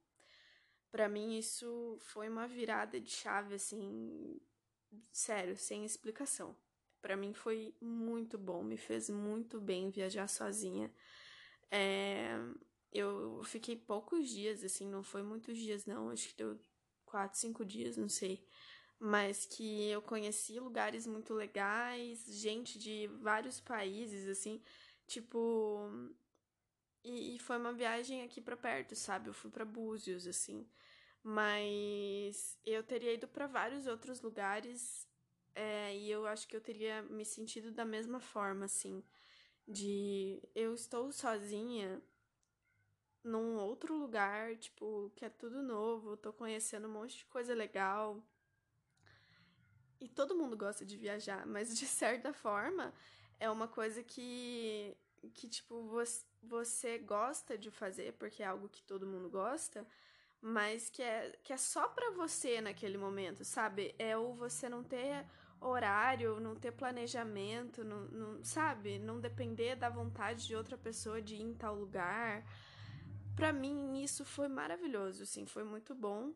Para 0.92 1.08
mim 1.08 1.38
isso 1.38 1.98
foi 2.02 2.28
uma 2.28 2.48
virada 2.48 3.00
de 3.00 3.10
chave 3.10 3.56
assim, 3.56 4.40
sério, 5.12 5.56
sem 5.56 5.86
explicação. 5.86 6.56
Para 7.02 7.16
mim 7.16 7.34
foi 7.34 7.76
muito 7.80 8.38
bom, 8.38 8.64
me 8.64 8.78
fez 8.78 9.10
muito 9.10 9.62
bem 9.62 9.92
viajar 9.92 10.28
sozinha. 10.28 10.92
É, 11.70 12.36
eu 12.96 13.44
fiquei 13.44 13.76
poucos 13.76 14.30
dias, 14.30 14.64
assim, 14.64 14.88
não 14.90 15.04
foi 15.04 15.22
muitos 15.22 15.58
dias, 15.58 15.86
não. 15.86 16.10
Acho 16.10 16.30
que 16.30 16.36
deu 16.38 16.58
quatro, 17.06 17.38
cinco 17.38 17.66
dias, 17.66 17.98
não 17.98 18.10
sei. 18.10 18.48
Mas 19.00 19.46
que 19.46 19.90
eu 19.90 20.02
conheci 20.02 20.60
lugares 20.60 21.06
muito 21.06 21.34
legais, 21.34 22.26
gente 22.28 22.80
de 22.80 23.08
vários 23.22 23.60
países, 23.60 24.28
assim, 24.30 24.62
tipo. 25.08 25.90
E, 27.04 27.36
e 27.36 27.40
foi 27.40 27.58
uma 27.58 27.74
viagem 27.74 28.24
aqui 28.24 28.42
para 28.42 28.58
perto, 28.58 28.96
sabe? 28.96 29.30
Eu 29.30 29.34
fui 29.34 29.52
para 29.52 29.66
Búzios, 29.66 30.26
assim. 30.28 30.68
Mas 31.24 32.58
eu 32.66 32.84
teria 32.84 33.14
ido 33.14 33.28
para 33.28 33.48
vários 33.48 33.88
outros 33.88 34.22
lugares 34.22 35.08
é, 35.56 35.96
e 35.96 36.10
eu 36.12 36.26
acho 36.28 36.48
que 36.48 36.56
eu 36.56 36.62
teria 36.62 37.02
me 37.04 37.26
sentido 37.26 37.72
da 37.72 37.86
mesma 37.86 38.20
forma, 38.20 38.66
assim. 38.66 39.04
De 39.68 40.42
eu 40.56 40.74
estou 40.74 41.12
sozinha 41.12 42.02
num 43.26 43.58
outro 43.58 43.98
lugar, 43.98 44.56
tipo, 44.56 45.12
que 45.16 45.26
é 45.26 45.30
tudo 45.30 45.64
novo, 45.64 46.16
tô 46.16 46.32
conhecendo 46.32 46.88
um 46.88 46.92
monte 46.92 47.18
de 47.18 47.26
coisa 47.26 47.56
legal. 47.56 48.24
E 50.00 50.08
todo 50.08 50.36
mundo 50.36 50.56
gosta 50.56 50.86
de 50.86 50.96
viajar, 50.96 51.46
mas 51.48 51.76
de 51.78 51.88
certa 51.88 52.32
forma 52.32 52.94
é 53.40 53.50
uma 53.50 53.68
coisa 53.68 54.04
que 54.04 54.96
que 55.34 55.50
tipo 55.50 55.82
você 56.44 57.00
gosta 57.00 57.58
de 57.58 57.72
fazer 57.72 58.14
porque 58.14 58.44
é 58.44 58.46
algo 58.46 58.70
que 58.70 58.84
todo 58.84 59.08
mundo 59.08 59.28
gosta, 59.28 59.88
mas 60.40 60.88
que 60.88 61.02
é 61.02 61.36
que 61.44 61.52
é 61.52 61.58
só 61.58 61.88
para 61.88 62.12
você 62.12 62.62
naquele 62.62 62.98
momento, 62.98 63.44
sabe? 63.44 63.96
É 63.98 64.16
o 64.16 64.34
você 64.36 64.70
não 64.70 64.84
ter 64.84 65.26
horário, 65.60 66.40
não 66.40 66.56
ter 66.56 66.72
planejamento, 66.74 67.84
não, 67.84 68.02
não 68.06 68.44
sabe? 68.44 69.00
Não 69.00 69.20
depender 69.20 69.76
da 69.76 69.90
vontade 69.90 70.46
de 70.46 70.56
outra 70.56 70.78
pessoa 70.78 71.20
de 71.20 71.36
ir 71.36 71.42
em 71.42 71.56
tal 71.56 71.74
lugar 71.74 72.46
para 73.36 73.52
mim 73.54 74.02
isso 74.04 74.24
foi 74.26 74.48
maravilhoso, 74.48 75.24
assim, 75.24 75.46
foi 75.46 75.64
muito 75.64 75.94
bom. 75.94 76.34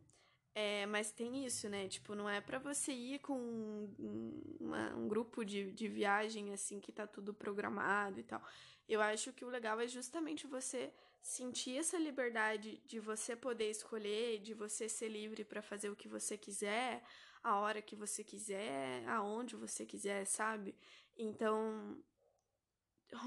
É, 0.56 0.86
mas 0.88 1.12
tem 1.12 1.46
isso, 1.46 1.70
né? 1.70 1.88
Tipo, 1.88 2.16
não 2.16 2.28
é 2.30 2.42
para 2.42 2.60
você 2.60 2.92
ir 2.92 3.20
com 3.20 3.38
um, 3.38 4.58
uma, 4.60 4.96
um 4.96 5.08
grupo 5.08 5.46
de, 5.46 5.72
de 5.72 5.88
viagem, 5.88 6.52
assim, 6.52 6.80
que 6.80 6.92
tá 6.92 7.08
tudo 7.08 7.34
programado 7.34 8.20
e 8.20 8.24
tal. 8.24 8.42
Eu 8.88 9.02
acho 9.02 9.32
que 9.32 9.46
o 9.46 9.50
legal 9.50 9.80
é 9.80 9.88
justamente 9.88 10.48
você 10.48 10.92
sentir 11.22 11.78
essa 11.78 11.98
liberdade 11.98 12.82
de 12.86 13.00
você 13.00 13.36
poder 13.36 13.70
escolher, 13.70 14.40
de 14.40 14.54
você 14.54 14.90
ser 14.90 15.10
livre 15.10 15.44
para 15.44 15.62
fazer 15.62 15.90
o 15.90 15.96
que 15.96 16.08
você 16.08 16.38
quiser, 16.38 17.04
a 17.44 17.60
hora 17.60 17.82
que 17.82 17.96
você 17.96 18.24
quiser, 18.24 19.08
aonde 19.08 19.56
você 19.56 19.86
quiser, 19.86 20.26
sabe? 20.26 20.76
Então, 21.16 21.98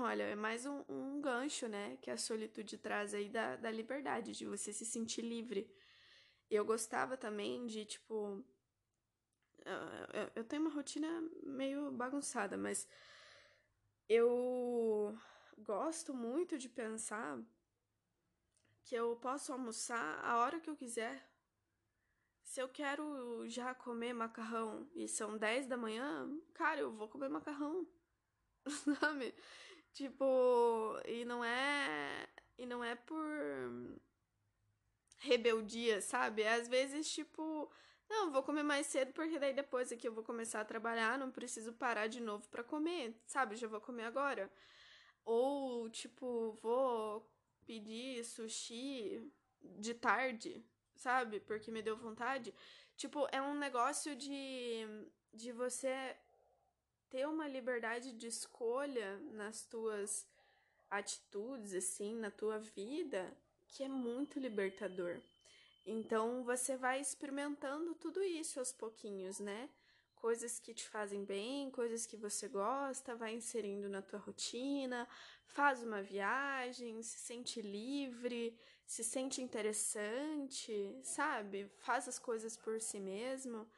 Olha, 0.00 0.22
é 0.24 0.34
mais 0.34 0.64
um, 0.64 0.84
um, 0.88 1.20
gancho, 1.20 1.66
né, 1.68 1.96
que 2.00 2.10
a 2.10 2.16
solitude 2.16 2.78
traz 2.78 3.14
aí 3.14 3.28
da, 3.28 3.56
da 3.56 3.70
liberdade, 3.70 4.32
de 4.32 4.44
você 4.46 4.72
se 4.72 4.84
sentir 4.84 5.22
livre. 5.22 5.68
Eu 6.50 6.64
gostava 6.64 7.16
também 7.16 7.66
de, 7.66 7.84
tipo. 7.84 8.44
Eu 10.34 10.44
tenho 10.44 10.62
uma 10.62 10.70
rotina 10.72 11.08
meio 11.44 11.92
bagunçada, 11.92 12.56
mas 12.56 12.88
eu 14.08 15.16
gosto 15.58 16.12
muito 16.14 16.58
de 16.58 16.68
pensar 16.68 17.40
que 18.84 18.94
eu 18.94 19.16
posso 19.16 19.52
almoçar 19.52 20.20
a 20.24 20.38
hora 20.38 20.60
que 20.60 20.68
eu 20.68 20.76
quiser, 20.76 21.32
Se 22.44 22.60
eu 22.60 22.68
quero 22.68 23.48
já 23.48 23.74
comer 23.74 24.12
macarrão 24.12 24.86
e 24.94 25.08
são 25.08 25.38
10 25.38 25.66
da 25.66 25.76
manhã, 25.76 26.28
cara, 26.52 26.80
eu 26.80 26.92
vou 26.92 27.08
comer 27.08 27.28
macarrão. 27.28 27.86
Sabe? 29.00 29.34
Tipo, 29.92 30.98
e 31.06 31.24
não 31.24 31.44
é. 31.44 32.26
E 32.58 32.66
não 32.66 32.82
é 32.82 32.94
por 32.94 33.26
rebeldia, 35.18 36.00
sabe? 36.00 36.42
É 36.42 36.54
às 36.54 36.68
vezes, 36.68 37.10
tipo, 37.10 37.70
não, 38.08 38.30
vou 38.32 38.42
comer 38.42 38.62
mais 38.62 38.86
cedo 38.86 39.12
porque 39.12 39.38
daí 39.38 39.52
depois 39.54 39.92
aqui 39.92 40.06
eu 40.08 40.12
vou 40.12 40.24
começar 40.24 40.60
a 40.60 40.64
trabalhar, 40.64 41.18
não 41.18 41.30
preciso 41.30 41.72
parar 41.72 42.08
de 42.08 42.20
novo 42.20 42.48
para 42.48 42.64
comer, 42.64 43.14
sabe? 43.26 43.56
Já 43.56 43.68
vou 43.68 43.80
comer 43.80 44.04
agora. 44.04 44.50
Ou, 45.24 45.88
tipo, 45.90 46.52
vou 46.62 47.28
pedir 47.66 48.24
sushi 48.24 49.30
de 49.62 49.94
tarde, 49.94 50.64
sabe? 50.96 51.40
Porque 51.40 51.70
me 51.70 51.82
deu 51.82 51.96
vontade. 51.96 52.54
Tipo, 52.96 53.26
é 53.32 53.40
um 53.40 53.54
negócio 53.54 54.16
de, 54.16 54.84
de 55.32 55.52
você 55.52 56.16
ter 57.12 57.28
uma 57.28 57.46
liberdade 57.46 58.10
de 58.14 58.26
escolha 58.26 59.18
nas 59.32 59.66
tuas 59.66 60.26
atitudes, 60.90 61.74
assim, 61.74 62.16
na 62.16 62.30
tua 62.30 62.58
vida, 62.58 63.30
que 63.68 63.84
é 63.84 63.88
muito 63.88 64.40
libertador. 64.40 65.20
Então 65.84 66.42
você 66.42 66.74
vai 66.74 67.02
experimentando 67.02 67.94
tudo 67.94 68.22
isso 68.22 68.58
aos 68.58 68.72
pouquinhos, 68.72 69.38
né? 69.38 69.68
Coisas 70.16 70.58
que 70.58 70.72
te 70.72 70.88
fazem 70.88 71.22
bem, 71.22 71.70
coisas 71.70 72.06
que 72.06 72.16
você 72.16 72.48
gosta, 72.48 73.14
vai 73.14 73.34
inserindo 73.34 73.90
na 73.90 74.00
tua 74.00 74.18
rotina, 74.18 75.06
faz 75.44 75.82
uma 75.82 76.00
viagem, 76.00 77.02
se 77.02 77.18
sente 77.18 77.60
livre, 77.60 78.56
se 78.86 79.04
sente 79.04 79.42
interessante, 79.42 80.98
sabe? 81.02 81.68
Faz 81.76 82.08
as 82.08 82.18
coisas 82.18 82.56
por 82.56 82.80
si 82.80 82.98
mesmo. 82.98 83.68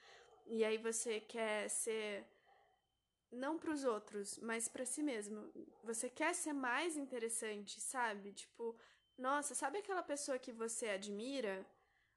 E 0.46 0.64
aí 0.64 0.78
você 0.78 1.18
quer 1.18 1.68
ser 1.68 2.24
não 3.34 3.58
para 3.58 3.72
os 3.72 3.84
outros, 3.84 4.38
mas 4.38 4.68
para 4.68 4.84
si 4.86 5.02
mesmo. 5.02 5.50
Você 5.82 6.08
quer 6.08 6.34
ser 6.34 6.52
mais 6.52 6.96
interessante, 6.96 7.80
sabe? 7.80 8.32
Tipo, 8.32 8.76
nossa, 9.18 9.54
sabe 9.54 9.78
aquela 9.78 10.02
pessoa 10.02 10.38
que 10.38 10.52
você 10.52 10.88
admira? 10.88 11.66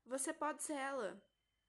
Você 0.06 0.34
pode 0.34 0.64
ser 0.64 0.74
ela, 0.74 1.22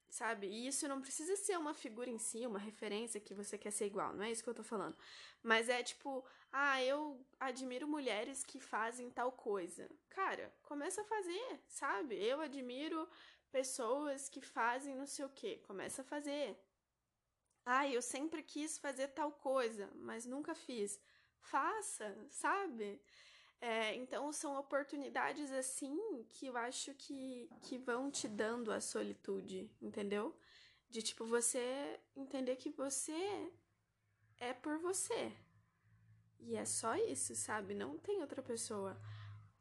sabe? 0.09 0.47
E 0.47 0.67
isso 0.67 0.89
não 0.89 1.01
precisa 1.01 1.37
ser 1.37 1.59
uma 1.59 1.75
figura 1.75 2.09
em 2.09 2.19
si, 2.19 2.47
uma 2.47 2.59
referência 2.59 3.21
que 3.21 3.35
você 3.35 3.59
quer 3.59 3.71
ser 3.73 3.87
igual, 3.87 4.15
não 4.15 4.25
é 4.25 4.31
isso 4.31 4.43
que 4.43 4.51
eu 4.51 4.55
tô 4.55 4.63
falando. 4.63 4.97
Mas 5.43 5.69
é 5.69 5.83
tipo, 5.83 6.25
ah, 6.53 6.83
eu 6.83 7.21
admiro 7.39 7.87
mulheres 7.87 8.45
que 8.45 8.61
fazem 8.61 9.11
tal 9.11 9.33
coisa. 9.33 9.89
Cara, 10.09 10.55
começa 10.63 11.03
a 11.03 11.05
fazer, 11.05 11.61
sabe? 11.67 12.15
Eu 12.17 12.41
admiro 12.41 13.09
pessoas 13.51 14.29
que 14.29 14.41
fazem 14.41 14.95
não 14.95 15.07
sei 15.07 15.25
o 15.25 15.31
quê. 15.31 15.63
Começa 15.67 16.03
a 16.03 16.05
fazer. 16.05 16.57
Ah, 17.71 17.87
eu 17.87 18.01
sempre 18.01 18.43
quis 18.43 18.79
fazer 18.79 19.09
tal 19.09 19.31
coisa, 19.31 19.91
mas 19.97 20.25
nunca 20.25 20.55
fiz. 20.55 20.99
Faça, 21.39 22.17
sabe? 22.31 22.99
É, 23.61 23.95
então 23.95 24.33
são 24.33 24.59
oportunidades 24.59 25.53
assim 25.53 26.25
que 26.31 26.47
eu 26.47 26.57
acho 26.57 26.95
que, 26.95 27.47
que 27.61 27.77
vão 27.77 28.11
te 28.11 28.27
dando 28.27 28.73
a 28.73 28.81
solitude, 28.81 29.71
entendeu? 29.83 30.35
De 30.89 31.03
tipo 31.03 31.27
você 31.27 32.01
entender 32.17 32.57
que 32.57 32.71
você 32.71 33.53
é 34.39 34.55
por 34.55 34.79
você. 34.79 35.31
E 36.41 36.57
é 36.57 36.65
só 36.65 36.97
isso, 36.97 37.35
sabe? 37.37 37.75
Não 37.75 37.99
tem 37.99 38.23
outra 38.23 38.43
pessoa. 38.43 38.99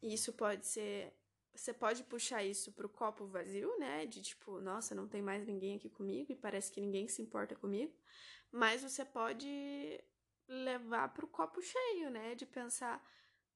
E 0.02 0.14
isso 0.14 0.32
pode 0.32 0.66
ser. 0.66 1.14
Você 1.58 1.74
pode 1.74 2.04
puxar 2.04 2.44
isso 2.44 2.72
pro 2.72 2.88
copo 2.88 3.26
vazio, 3.26 3.78
né? 3.80 4.06
De 4.06 4.22
tipo, 4.22 4.62
nossa, 4.62 4.94
não 4.94 5.08
tem 5.08 5.24
mais 5.24 5.46
ninguém 5.46 5.76
aqui 5.76 5.90
comigo 5.90 6.32
e 6.32 6.36
parece 6.36 6.72
que 6.72 6.80
ninguém 6.80 7.08
se 7.08 7.20
importa 7.20 7.56
comigo. 7.56 7.92
Mas 8.52 8.84
você 8.84 9.04
pode 9.04 10.00
levar 10.48 11.12
pro 11.16 11.28
copo 11.28 11.60
cheio, 11.60 12.12
né? 12.12 12.36
De 12.36 12.46
pensar, 12.46 13.04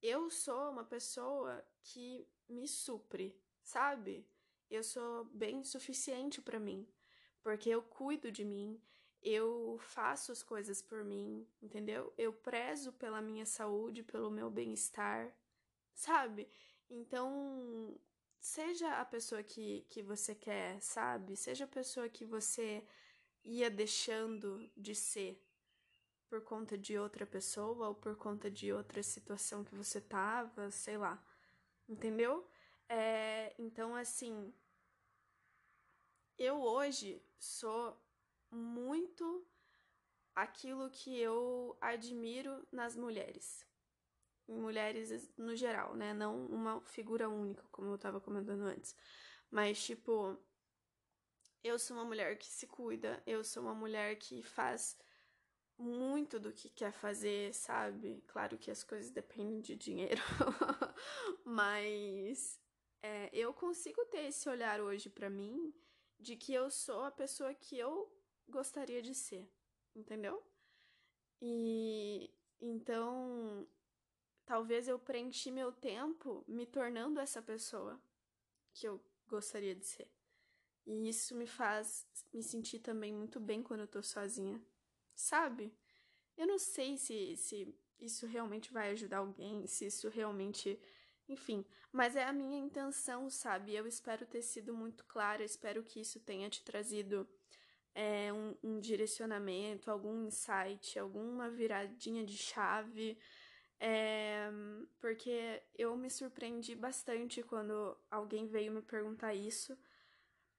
eu 0.01 0.31
sou 0.31 0.71
uma 0.71 0.83
pessoa 0.83 1.63
que 1.83 2.27
me 2.49 2.67
supre, 2.67 3.39
sabe? 3.63 4.27
Eu 4.67 4.83
sou 4.83 5.25
bem 5.25 5.63
suficiente 5.63 6.41
para 6.41 6.59
mim, 6.59 6.91
porque 7.43 7.69
eu 7.69 7.83
cuido 7.83 8.31
de 8.31 8.43
mim, 8.43 8.81
eu 9.21 9.77
faço 9.79 10.31
as 10.31 10.41
coisas 10.41 10.81
por 10.81 11.03
mim, 11.03 11.47
entendeu? 11.61 12.11
Eu 12.17 12.33
prezo 12.33 12.91
pela 12.93 13.21
minha 13.21 13.45
saúde, 13.45 14.01
pelo 14.01 14.31
meu 14.31 14.49
bem-estar, 14.49 15.31
sabe? 15.93 16.49
Então, 16.93 17.97
seja 18.37 18.99
a 18.99 19.05
pessoa 19.05 19.41
que, 19.41 19.85
que 19.89 20.03
você 20.03 20.35
quer, 20.35 20.81
sabe? 20.81 21.37
Seja 21.37 21.63
a 21.63 21.67
pessoa 21.67 22.09
que 22.09 22.25
você 22.25 22.85
ia 23.45 23.69
deixando 23.69 24.69
de 24.75 24.93
ser, 24.93 25.41
por 26.29 26.41
conta 26.41 26.77
de 26.77 26.97
outra 26.97 27.25
pessoa 27.25 27.87
ou 27.89 27.95
por 27.95 28.17
conta 28.17 28.51
de 28.51 28.73
outra 28.73 29.01
situação 29.01 29.63
que 29.63 29.73
você 29.73 30.01
tava, 30.01 30.69
sei 30.69 30.97
lá. 30.97 31.23
Entendeu? 31.87 32.45
É, 32.89 33.55
então, 33.57 33.95
assim, 33.95 34.53
eu 36.37 36.61
hoje 36.61 37.23
sou 37.39 37.97
muito 38.51 39.47
aquilo 40.35 40.89
que 40.89 41.17
eu 41.17 41.77
admiro 41.79 42.67
nas 42.69 42.97
mulheres. 42.97 43.65
Mulheres 44.51 45.31
no 45.37 45.55
geral, 45.55 45.95
né? 45.95 46.13
Não 46.13 46.45
uma 46.47 46.81
figura 46.81 47.29
única, 47.29 47.63
como 47.71 47.89
eu 47.91 47.97
tava 47.97 48.19
comentando 48.19 48.63
antes. 48.63 48.95
Mas, 49.49 49.83
tipo, 49.83 50.37
eu 51.63 51.77
sou 51.79 51.97
uma 51.97 52.05
mulher 52.05 52.37
que 52.37 52.47
se 52.47 52.67
cuida, 52.67 53.21
eu 53.25 53.43
sou 53.43 53.63
uma 53.63 53.73
mulher 53.73 54.15
que 54.17 54.41
faz 54.41 54.97
muito 55.77 56.39
do 56.39 56.51
que 56.51 56.69
quer 56.69 56.91
fazer, 56.91 57.53
sabe? 57.53 58.23
Claro 58.27 58.57
que 58.57 58.69
as 58.69 58.83
coisas 58.83 59.09
dependem 59.11 59.61
de 59.61 59.75
dinheiro, 59.75 60.21
mas 61.45 62.59
é, 63.01 63.29
eu 63.33 63.53
consigo 63.53 64.03
ter 64.05 64.25
esse 64.27 64.47
olhar 64.47 64.79
hoje 64.79 65.09
para 65.09 65.29
mim 65.29 65.73
de 66.19 66.35
que 66.35 66.53
eu 66.53 66.69
sou 66.69 67.03
a 67.03 67.11
pessoa 67.11 67.53
que 67.53 67.77
eu 67.77 68.11
gostaria 68.47 69.01
de 69.01 69.15
ser, 69.15 69.51
entendeu? 69.95 70.43
E 71.41 72.31
então 72.59 73.67
talvez 74.51 74.87
eu 74.87 74.99
preenchi 74.99 75.49
meu 75.49 75.71
tempo 75.71 76.43
me 76.47 76.65
tornando 76.65 77.21
essa 77.21 77.41
pessoa 77.41 77.93
que 78.73 78.85
eu 78.87 79.01
gostaria 79.27 79.73
de 79.73 79.85
ser. 79.85 80.09
E 80.85 81.07
isso 81.07 81.35
me 81.35 81.47
faz 81.47 82.05
me 82.33 82.43
sentir 82.43 82.79
também 82.79 83.13
muito 83.13 83.39
bem 83.39 83.63
quando 83.63 83.81
eu 83.81 83.87
tô 83.87 84.01
sozinha 84.03 84.61
sabe? 85.21 85.73
Eu 86.37 86.47
não 86.47 86.57
sei 86.57 86.97
se, 86.97 87.35
se 87.37 87.75
isso 87.99 88.25
realmente 88.25 88.73
vai 88.73 88.89
ajudar 88.91 89.19
alguém, 89.19 89.67
se 89.67 89.85
isso 89.85 90.09
realmente. 90.09 90.79
Enfim, 91.29 91.65
mas 91.91 92.15
é 92.15 92.25
a 92.25 92.33
minha 92.33 92.59
intenção, 92.59 93.29
sabe? 93.29 93.73
Eu 93.73 93.87
espero 93.87 94.25
ter 94.25 94.41
sido 94.41 94.73
muito 94.73 95.05
clara, 95.05 95.43
espero 95.43 95.83
que 95.83 96.01
isso 96.01 96.19
tenha 96.19 96.49
te 96.49 96.61
trazido 96.63 97.27
é, 97.93 98.33
um, 98.33 98.55
um 98.61 98.79
direcionamento, 98.79 99.89
algum 99.89 100.25
insight, 100.25 100.99
alguma 100.99 101.49
viradinha 101.49 102.25
de 102.25 102.37
chave. 102.37 103.17
É, 103.83 104.47
porque 104.99 105.59
eu 105.75 105.97
me 105.97 106.07
surpreendi 106.07 106.75
bastante 106.75 107.41
quando 107.41 107.97
alguém 108.11 108.45
veio 108.45 108.71
me 108.71 108.81
perguntar 108.83 109.33
isso, 109.33 109.75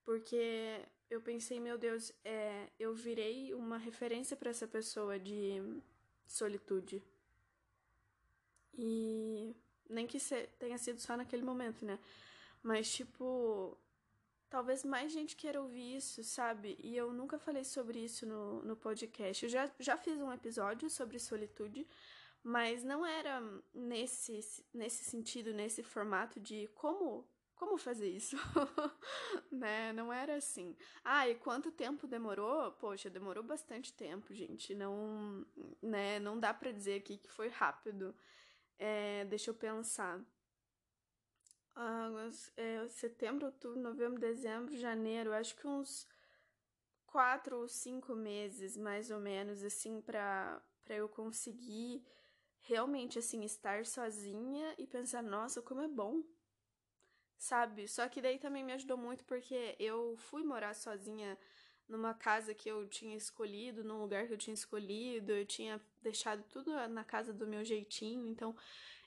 porque 0.04 0.80
eu 1.08 1.20
pensei, 1.20 1.60
meu 1.60 1.78
Deus, 1.78 2.12
é, 2.24 2.68
eu 2.80 2.92
virei 2.92 3.54
uma 3.54 3.78
referência 3.78 4.36
para 4.36 4.50
essa 4.50 4.66
pessoa 4.66 5.20
de 5.20 5.62
solitude. 6.26 7.00
E 8.74 9.54
nem 9.88 10.04
que 10.04 10.18
tenha 10.58 10.76
sido 10.76 10.98
só 10.98 11.16
naquele 11.16 11.44
momento, 11.44 11.84
né? 11.84 12.00
Mas, 12.60 12.92
tipo, 12.92 13.78
talvez 14.50 14.84
mais 14.84 15.12
gente 15.12 15.36
queira 15.36 15.62
ouvir 15.62 15.96
isso, 15.96 16.24
sabe? 16.24 16.76
E 16.82 16.96
eu 16.96 17.12
nunca 17.12 17.38
falei 17.38 17.62
sobre 17.62 18.00
isso 18.00 18.26
no, 18.26 18.62
no 18.62 18.74
podcast. 18.74 19.44
Eu 19.44 19.50
já, 19.50 19.70
já 19.78 19.96
fiz 19.96 20.18
um 20.20 20.32
episódio 20.32 20.90
sobre 20.90 21.20
solitude, 21.20 21.86
mas 22.42 22.82
não 22.82 23.04
era 23.06 23.40
nesse, 23.72 24.40
nesse 24.72 25.04
sentido, 25.04 25.52
nesse 25.52 25.82
formato 25.82 26.40
de 26.40 26.68
como 26.74 27.26
como 27.62 27.78
fazer 27.78 28.08
isso? 28.08 28.36
né? 29.48 29.92
Não 29.92 30.12
era 30.12 30.34
assim. 30.34 30.76
Ah, 31.04 31.28
e 31.28 31.36
quanto 31.36 31.70
tempo 31.70 32.08
demorou? 32.08 32.72
Poxa, 32.72 33.08
demorou 33.08 33.44
bastante 33.44 33.92
tempo, 33.92 34.34
gente. 34.34 34.74
Não, 34.74 35.46
né? 35.80 36.18
Não 36.18 36.40
dá 36.40 36.52
para 36.52 36.72
dizer 36.72 36.96
aqui 36.96 37.16
que 37.18 37.30
foi 37.30 37.46
rápido. 37.46 38.16
É, 38.80 39.24
deixa 39.26 39.50
eu 39.50 39.54
pensar. 39.54 40.20
Ah, 41.76 42.10
é, 42.56 42.88
setembro, 42.88 43.46
outubro, 43.46 43.80
novembro, 43.80 44.18
dezembro, 44.18 44.76
janeiro. 44.76 45.32
Acho 45.32 45.54
que 45.54 45.66
uns 45.68 46.08
quatro 47.06 47.58
ou 47.58 47.68
cinco 47.68 48.16
meses, 48.16 48.76
mais 48.76 49.08
ou 49.08 49.20
menos, 49.20 49.62
assim, 49.62 50.00
para 50.00 50.60
eu 50.88 51.08
conseguir 51.08 52.04
realmente 52.62 53.18
assim 53.18 53.44
estar 53.44 53.84
sozinha 53.86 54.74
e 54.78 54.86
pensar, 54.86 55.22
nossa, 55.22 55.60
como 55.62 55.80
é 55.80 55.88
bom 55.88 56.22
sabe? 57.42 57.88
Só 57.88 58.08
que 58.08 58.22
daí 58.22 58.38
também 58.38 58.62
me 58.62 58.72
ajudou 58.72 58.96
muito 58.96 59.24
porque 59.24 59.74
eu 59.78 60.16
fui 60.16 60.44
morar 60.44 60.74
sozinha 60.74 61.36
numa 61.88 62.14
casa 62.14 62.54
que 62.54 62.68
eu 62.68 62.86
tinha 62.86 63.16
escolhido, 63.16 63.82
num 63.82 64.00
lugar 64.00 64.28
que 64.28 64.32
eu 64.32 64.38
tinha 64.38 64.54
escolhido, 64.54 65.32
eu 65.32 65.44
tinha 65.44 65.80
deixado 66.00 66.44
tudo 66.44 66.70
na 66.88 67.04
casa 67.04 67.32
do 67.32 67.46
meu 67.46 67.64
jeitinho, 67.64 68.28
então 68.28 68.54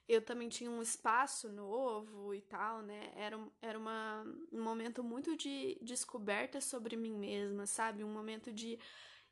eu 0.07 0.21
também 0.21 0.49
tinha 0.49 0.69
um 0.69 0.81
espaço 0.81 1.49
novo 1.51 2.33
e 2.33 2.41
tal, 2.41 2.81
né? 2.81 3.11
Era, 3.15 3.39
era 3.61 3.79
uma, 3.79 4.23
um 4.51 4.61
momento 4.61 5.01
muito 5.01 5.35
de 5.37 5.79
descoberta 5.81 6.59
sobre 6.59 6.97
mim 6.97 7.17
mesma, 7.17 7.65
sabe? 7.65 8.03
Um 8.03 8.11
momento 8.11 8.51
de 8.51 8.77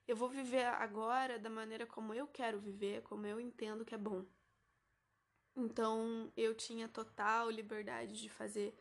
eu 0.08 0.16
vou 0.16 0.30
viver 0.30 0.66
agora 0.66 1.39
da 1.39 1.50
maneira 1.50 1.86
como 1.86 2.13
eu 2.13 2.28
quero 2.28 2.60
viver, 2.60 3.02
como 3.04 3.26
eu 3.26 3.39
entendo 3.39 3.86
que 3.86 3.96
é 3.96 3.98
bom. 3.98 4.26
Então 5.56 6.32
eu 6.36 6.54
tinha 6.56 6.88
total 6.88 7.50
liberdade 7.50 8.20
de 8.20 8.30
fazer 8.30 8.76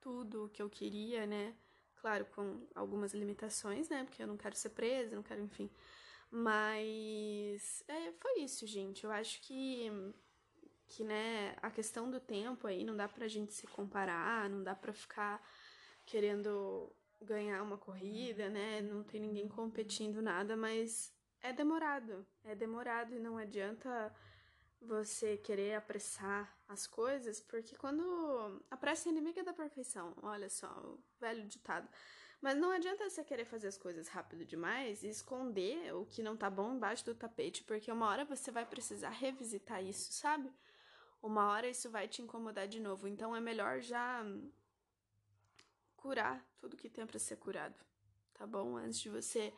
tudo 0.00 0.44
o 0.44 0.48
que 0.48 0.62
eu 0.62 0.68
queria, 0.68 1.26
né? 1.26 1.54
Claro, 1.96 2.24
com 2.26 2.66
algumas 2.74 3.12
limitações, 3.12 3.88
né? 3.88 4.04
Porque 4.04 4.22
eu 4.22 4.26
não 4.26 4.36
quero 4.36 4.54
ser 4.56 4.70
presa, 4.70 5.16
não 5.16 5.22
quero, 5.22 5.42
enfim. 5.42 5.70
Mas 6.30 7.82
é, 7.88 8.12
foi 8.12 8.40
isso, 8.40 8.66
gente. 8.66 9.04
Eu 9.04 9.10
acho 9.10 9.40
que 9.42 9.90
que, 10.88 11.04
né, 11.04 11.54
a 11.60 11.70
questão 11.70 12.10
do 12.10 12.18
tempo 12.18 12.66
aí 12.66 12.82
não 12.82 12.96
dá 12.96 13.06
pra 13.06 13.28
gente 13.28 13.52
se 13.52 13.66
comparar, 13.66 14.48
não 14.48 14.62
dá 14.62 14.74
pra 14.74 14.92
ficar 14.92 15.40
querendo 16.06 16.90
ganhar 17.20 17.62
uma 17.62 17.78
corrida, 17.78 18.48
né? 18.48 18.80
Não 18.80 19.02
tem 19.02 19.20
ninguém 19.20 19.48
competindo 19.48 20.22
nada, 20.22 20.56
mas 20.56 21.12
é 21.40 21.52
demorado. 21.52 22.26
É 22.44 22.54
demorado 22.54 23.14
e 23.14 23.18
não 23.18 23.36
adianta 23.36 24.14
você 24.80 25.36
querer 25.36 25.74
apressar 25.74 26.56
as 26.68 26.86
coisas, 26.86 27.40
porque 27.40 27.76
quando 27.76 28.62
a 28.70 28.76
pressa 28.76 29.08
é 29.08 29.12
inimiga 29.12 29.42
da 29.42 29.52
perfeição, 29.52 30.14
olha 30.22 30.48
só, 30.48 30.68
o 30.68 31.02
velho 31.18 31.46
ditado. 31.46 31.88
Mas 32.40 32.56
não 32.56 32.70
adianta 32.70 33.08
você 33.08 33.24
querer 33.24 33.44
fazer 33.44 33.66
as 33.66 33.76
coisas 33.76 34.06
rápido 34.06 34.44
demais 34.44 35.02
e 35.02 35.08
esconder 35.08 35.92
o 35.94 36.06
que 36.06 36.22
não 36.22 36.36
tá 36.36 36.48
bom 36.48 36.74
embaixo 36.74 37.04
do 37.04 37.14
tapete, 37.14 37.64
porque 37.64 37.90
uma 37.90 38.06
hora 38.06 38.24
você 38.24 38.52
vai 38.52 38.64
precisar 38.64 39.10
revisitar 39.10 39.84
isso, 39.84 40.12
sabe? 40.12 40.52
Uma 41.20 41.48
hora 41.48 41.68
isso 41.68 41.90
vai 41.90 42.06
te 42.06 42.22
incomodar 42.22 42.68
de 42.68 42.78
novo, 42.78 43.08
então 43.08 43.34
é 43.34 43.40
melhor 43.40 43.80
já 43.80 44.24
curar 45.98 46.44
tudo 46.58 46.76
que 46.76 46.88
tem 46.88 47.06
para 47.06 47.18
ser 47.18 47.36
curado, 47.36 47.78
tá 48.34 48.46
bom? 48.46 48.76
Antes 48.76 49.00
de 49.00 49.10
você 49.10 49.52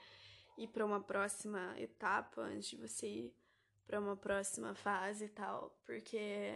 ir 0.58 0.68
para 0.68 0.84
uma 0.84 1.00
próxima 1.00 1.74
etapa, 1.78 2.40
antes 2.42 2.70
de 2.70 2.76
você 2.76 3.06
ir 3.06 3.34
para 3.86 4.00
uma 4.00 4.16
próxima 4.16 4.74
fase 4.74 5.26
e 5.26 5.28
tal, 5.28 5.78
porque 5.84 6.52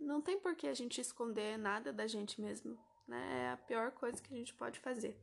não 0.00 0.20
tem 0.20 0.38
por 0.38 0.54
que 0.54 0.66
a 0.66 0.74
gente 0.74 1.00
esconder 1.00 1.58
nada 1.58 1.92
da 1.92 2.06
gente 2.06 2.40
mesmo, 2.40 2.78
né? 3.06 3.44
É 3.44 3.50
a 3.50 3.56
pior 3.56 3.90
coisa 3.92 4.22
que 4.22 4.32
a 4.32 4.36
gente 4.36 4.54
pode 4.54 4.78
fazer. 4.80 5.20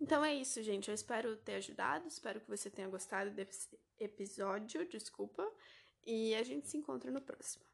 Então 0.00 0.24
é 0.24 0.34
isso, 0.34 0.62
gente. 0.62 0.88
Eu 0.88 0.94
espero 0.94 1.36
ter 1.36 1.54
ajudado, 1.54 2.08
espero 2.08 2.40
que 2.40 2.48
você 2.48 2.68
tenha 2.70 2.88
gostado 2.88 3.30
desse 3.30 3.78
episódio, 3.98 4.88
desculpa, 4.88 5.48
e 6.04 6.34
a 6.34 6.42
gente 6.42 6.68
se 6.68 6.76
encontra 6.76 7.10
no 7.10 7.20
próximo. 7.20 7.64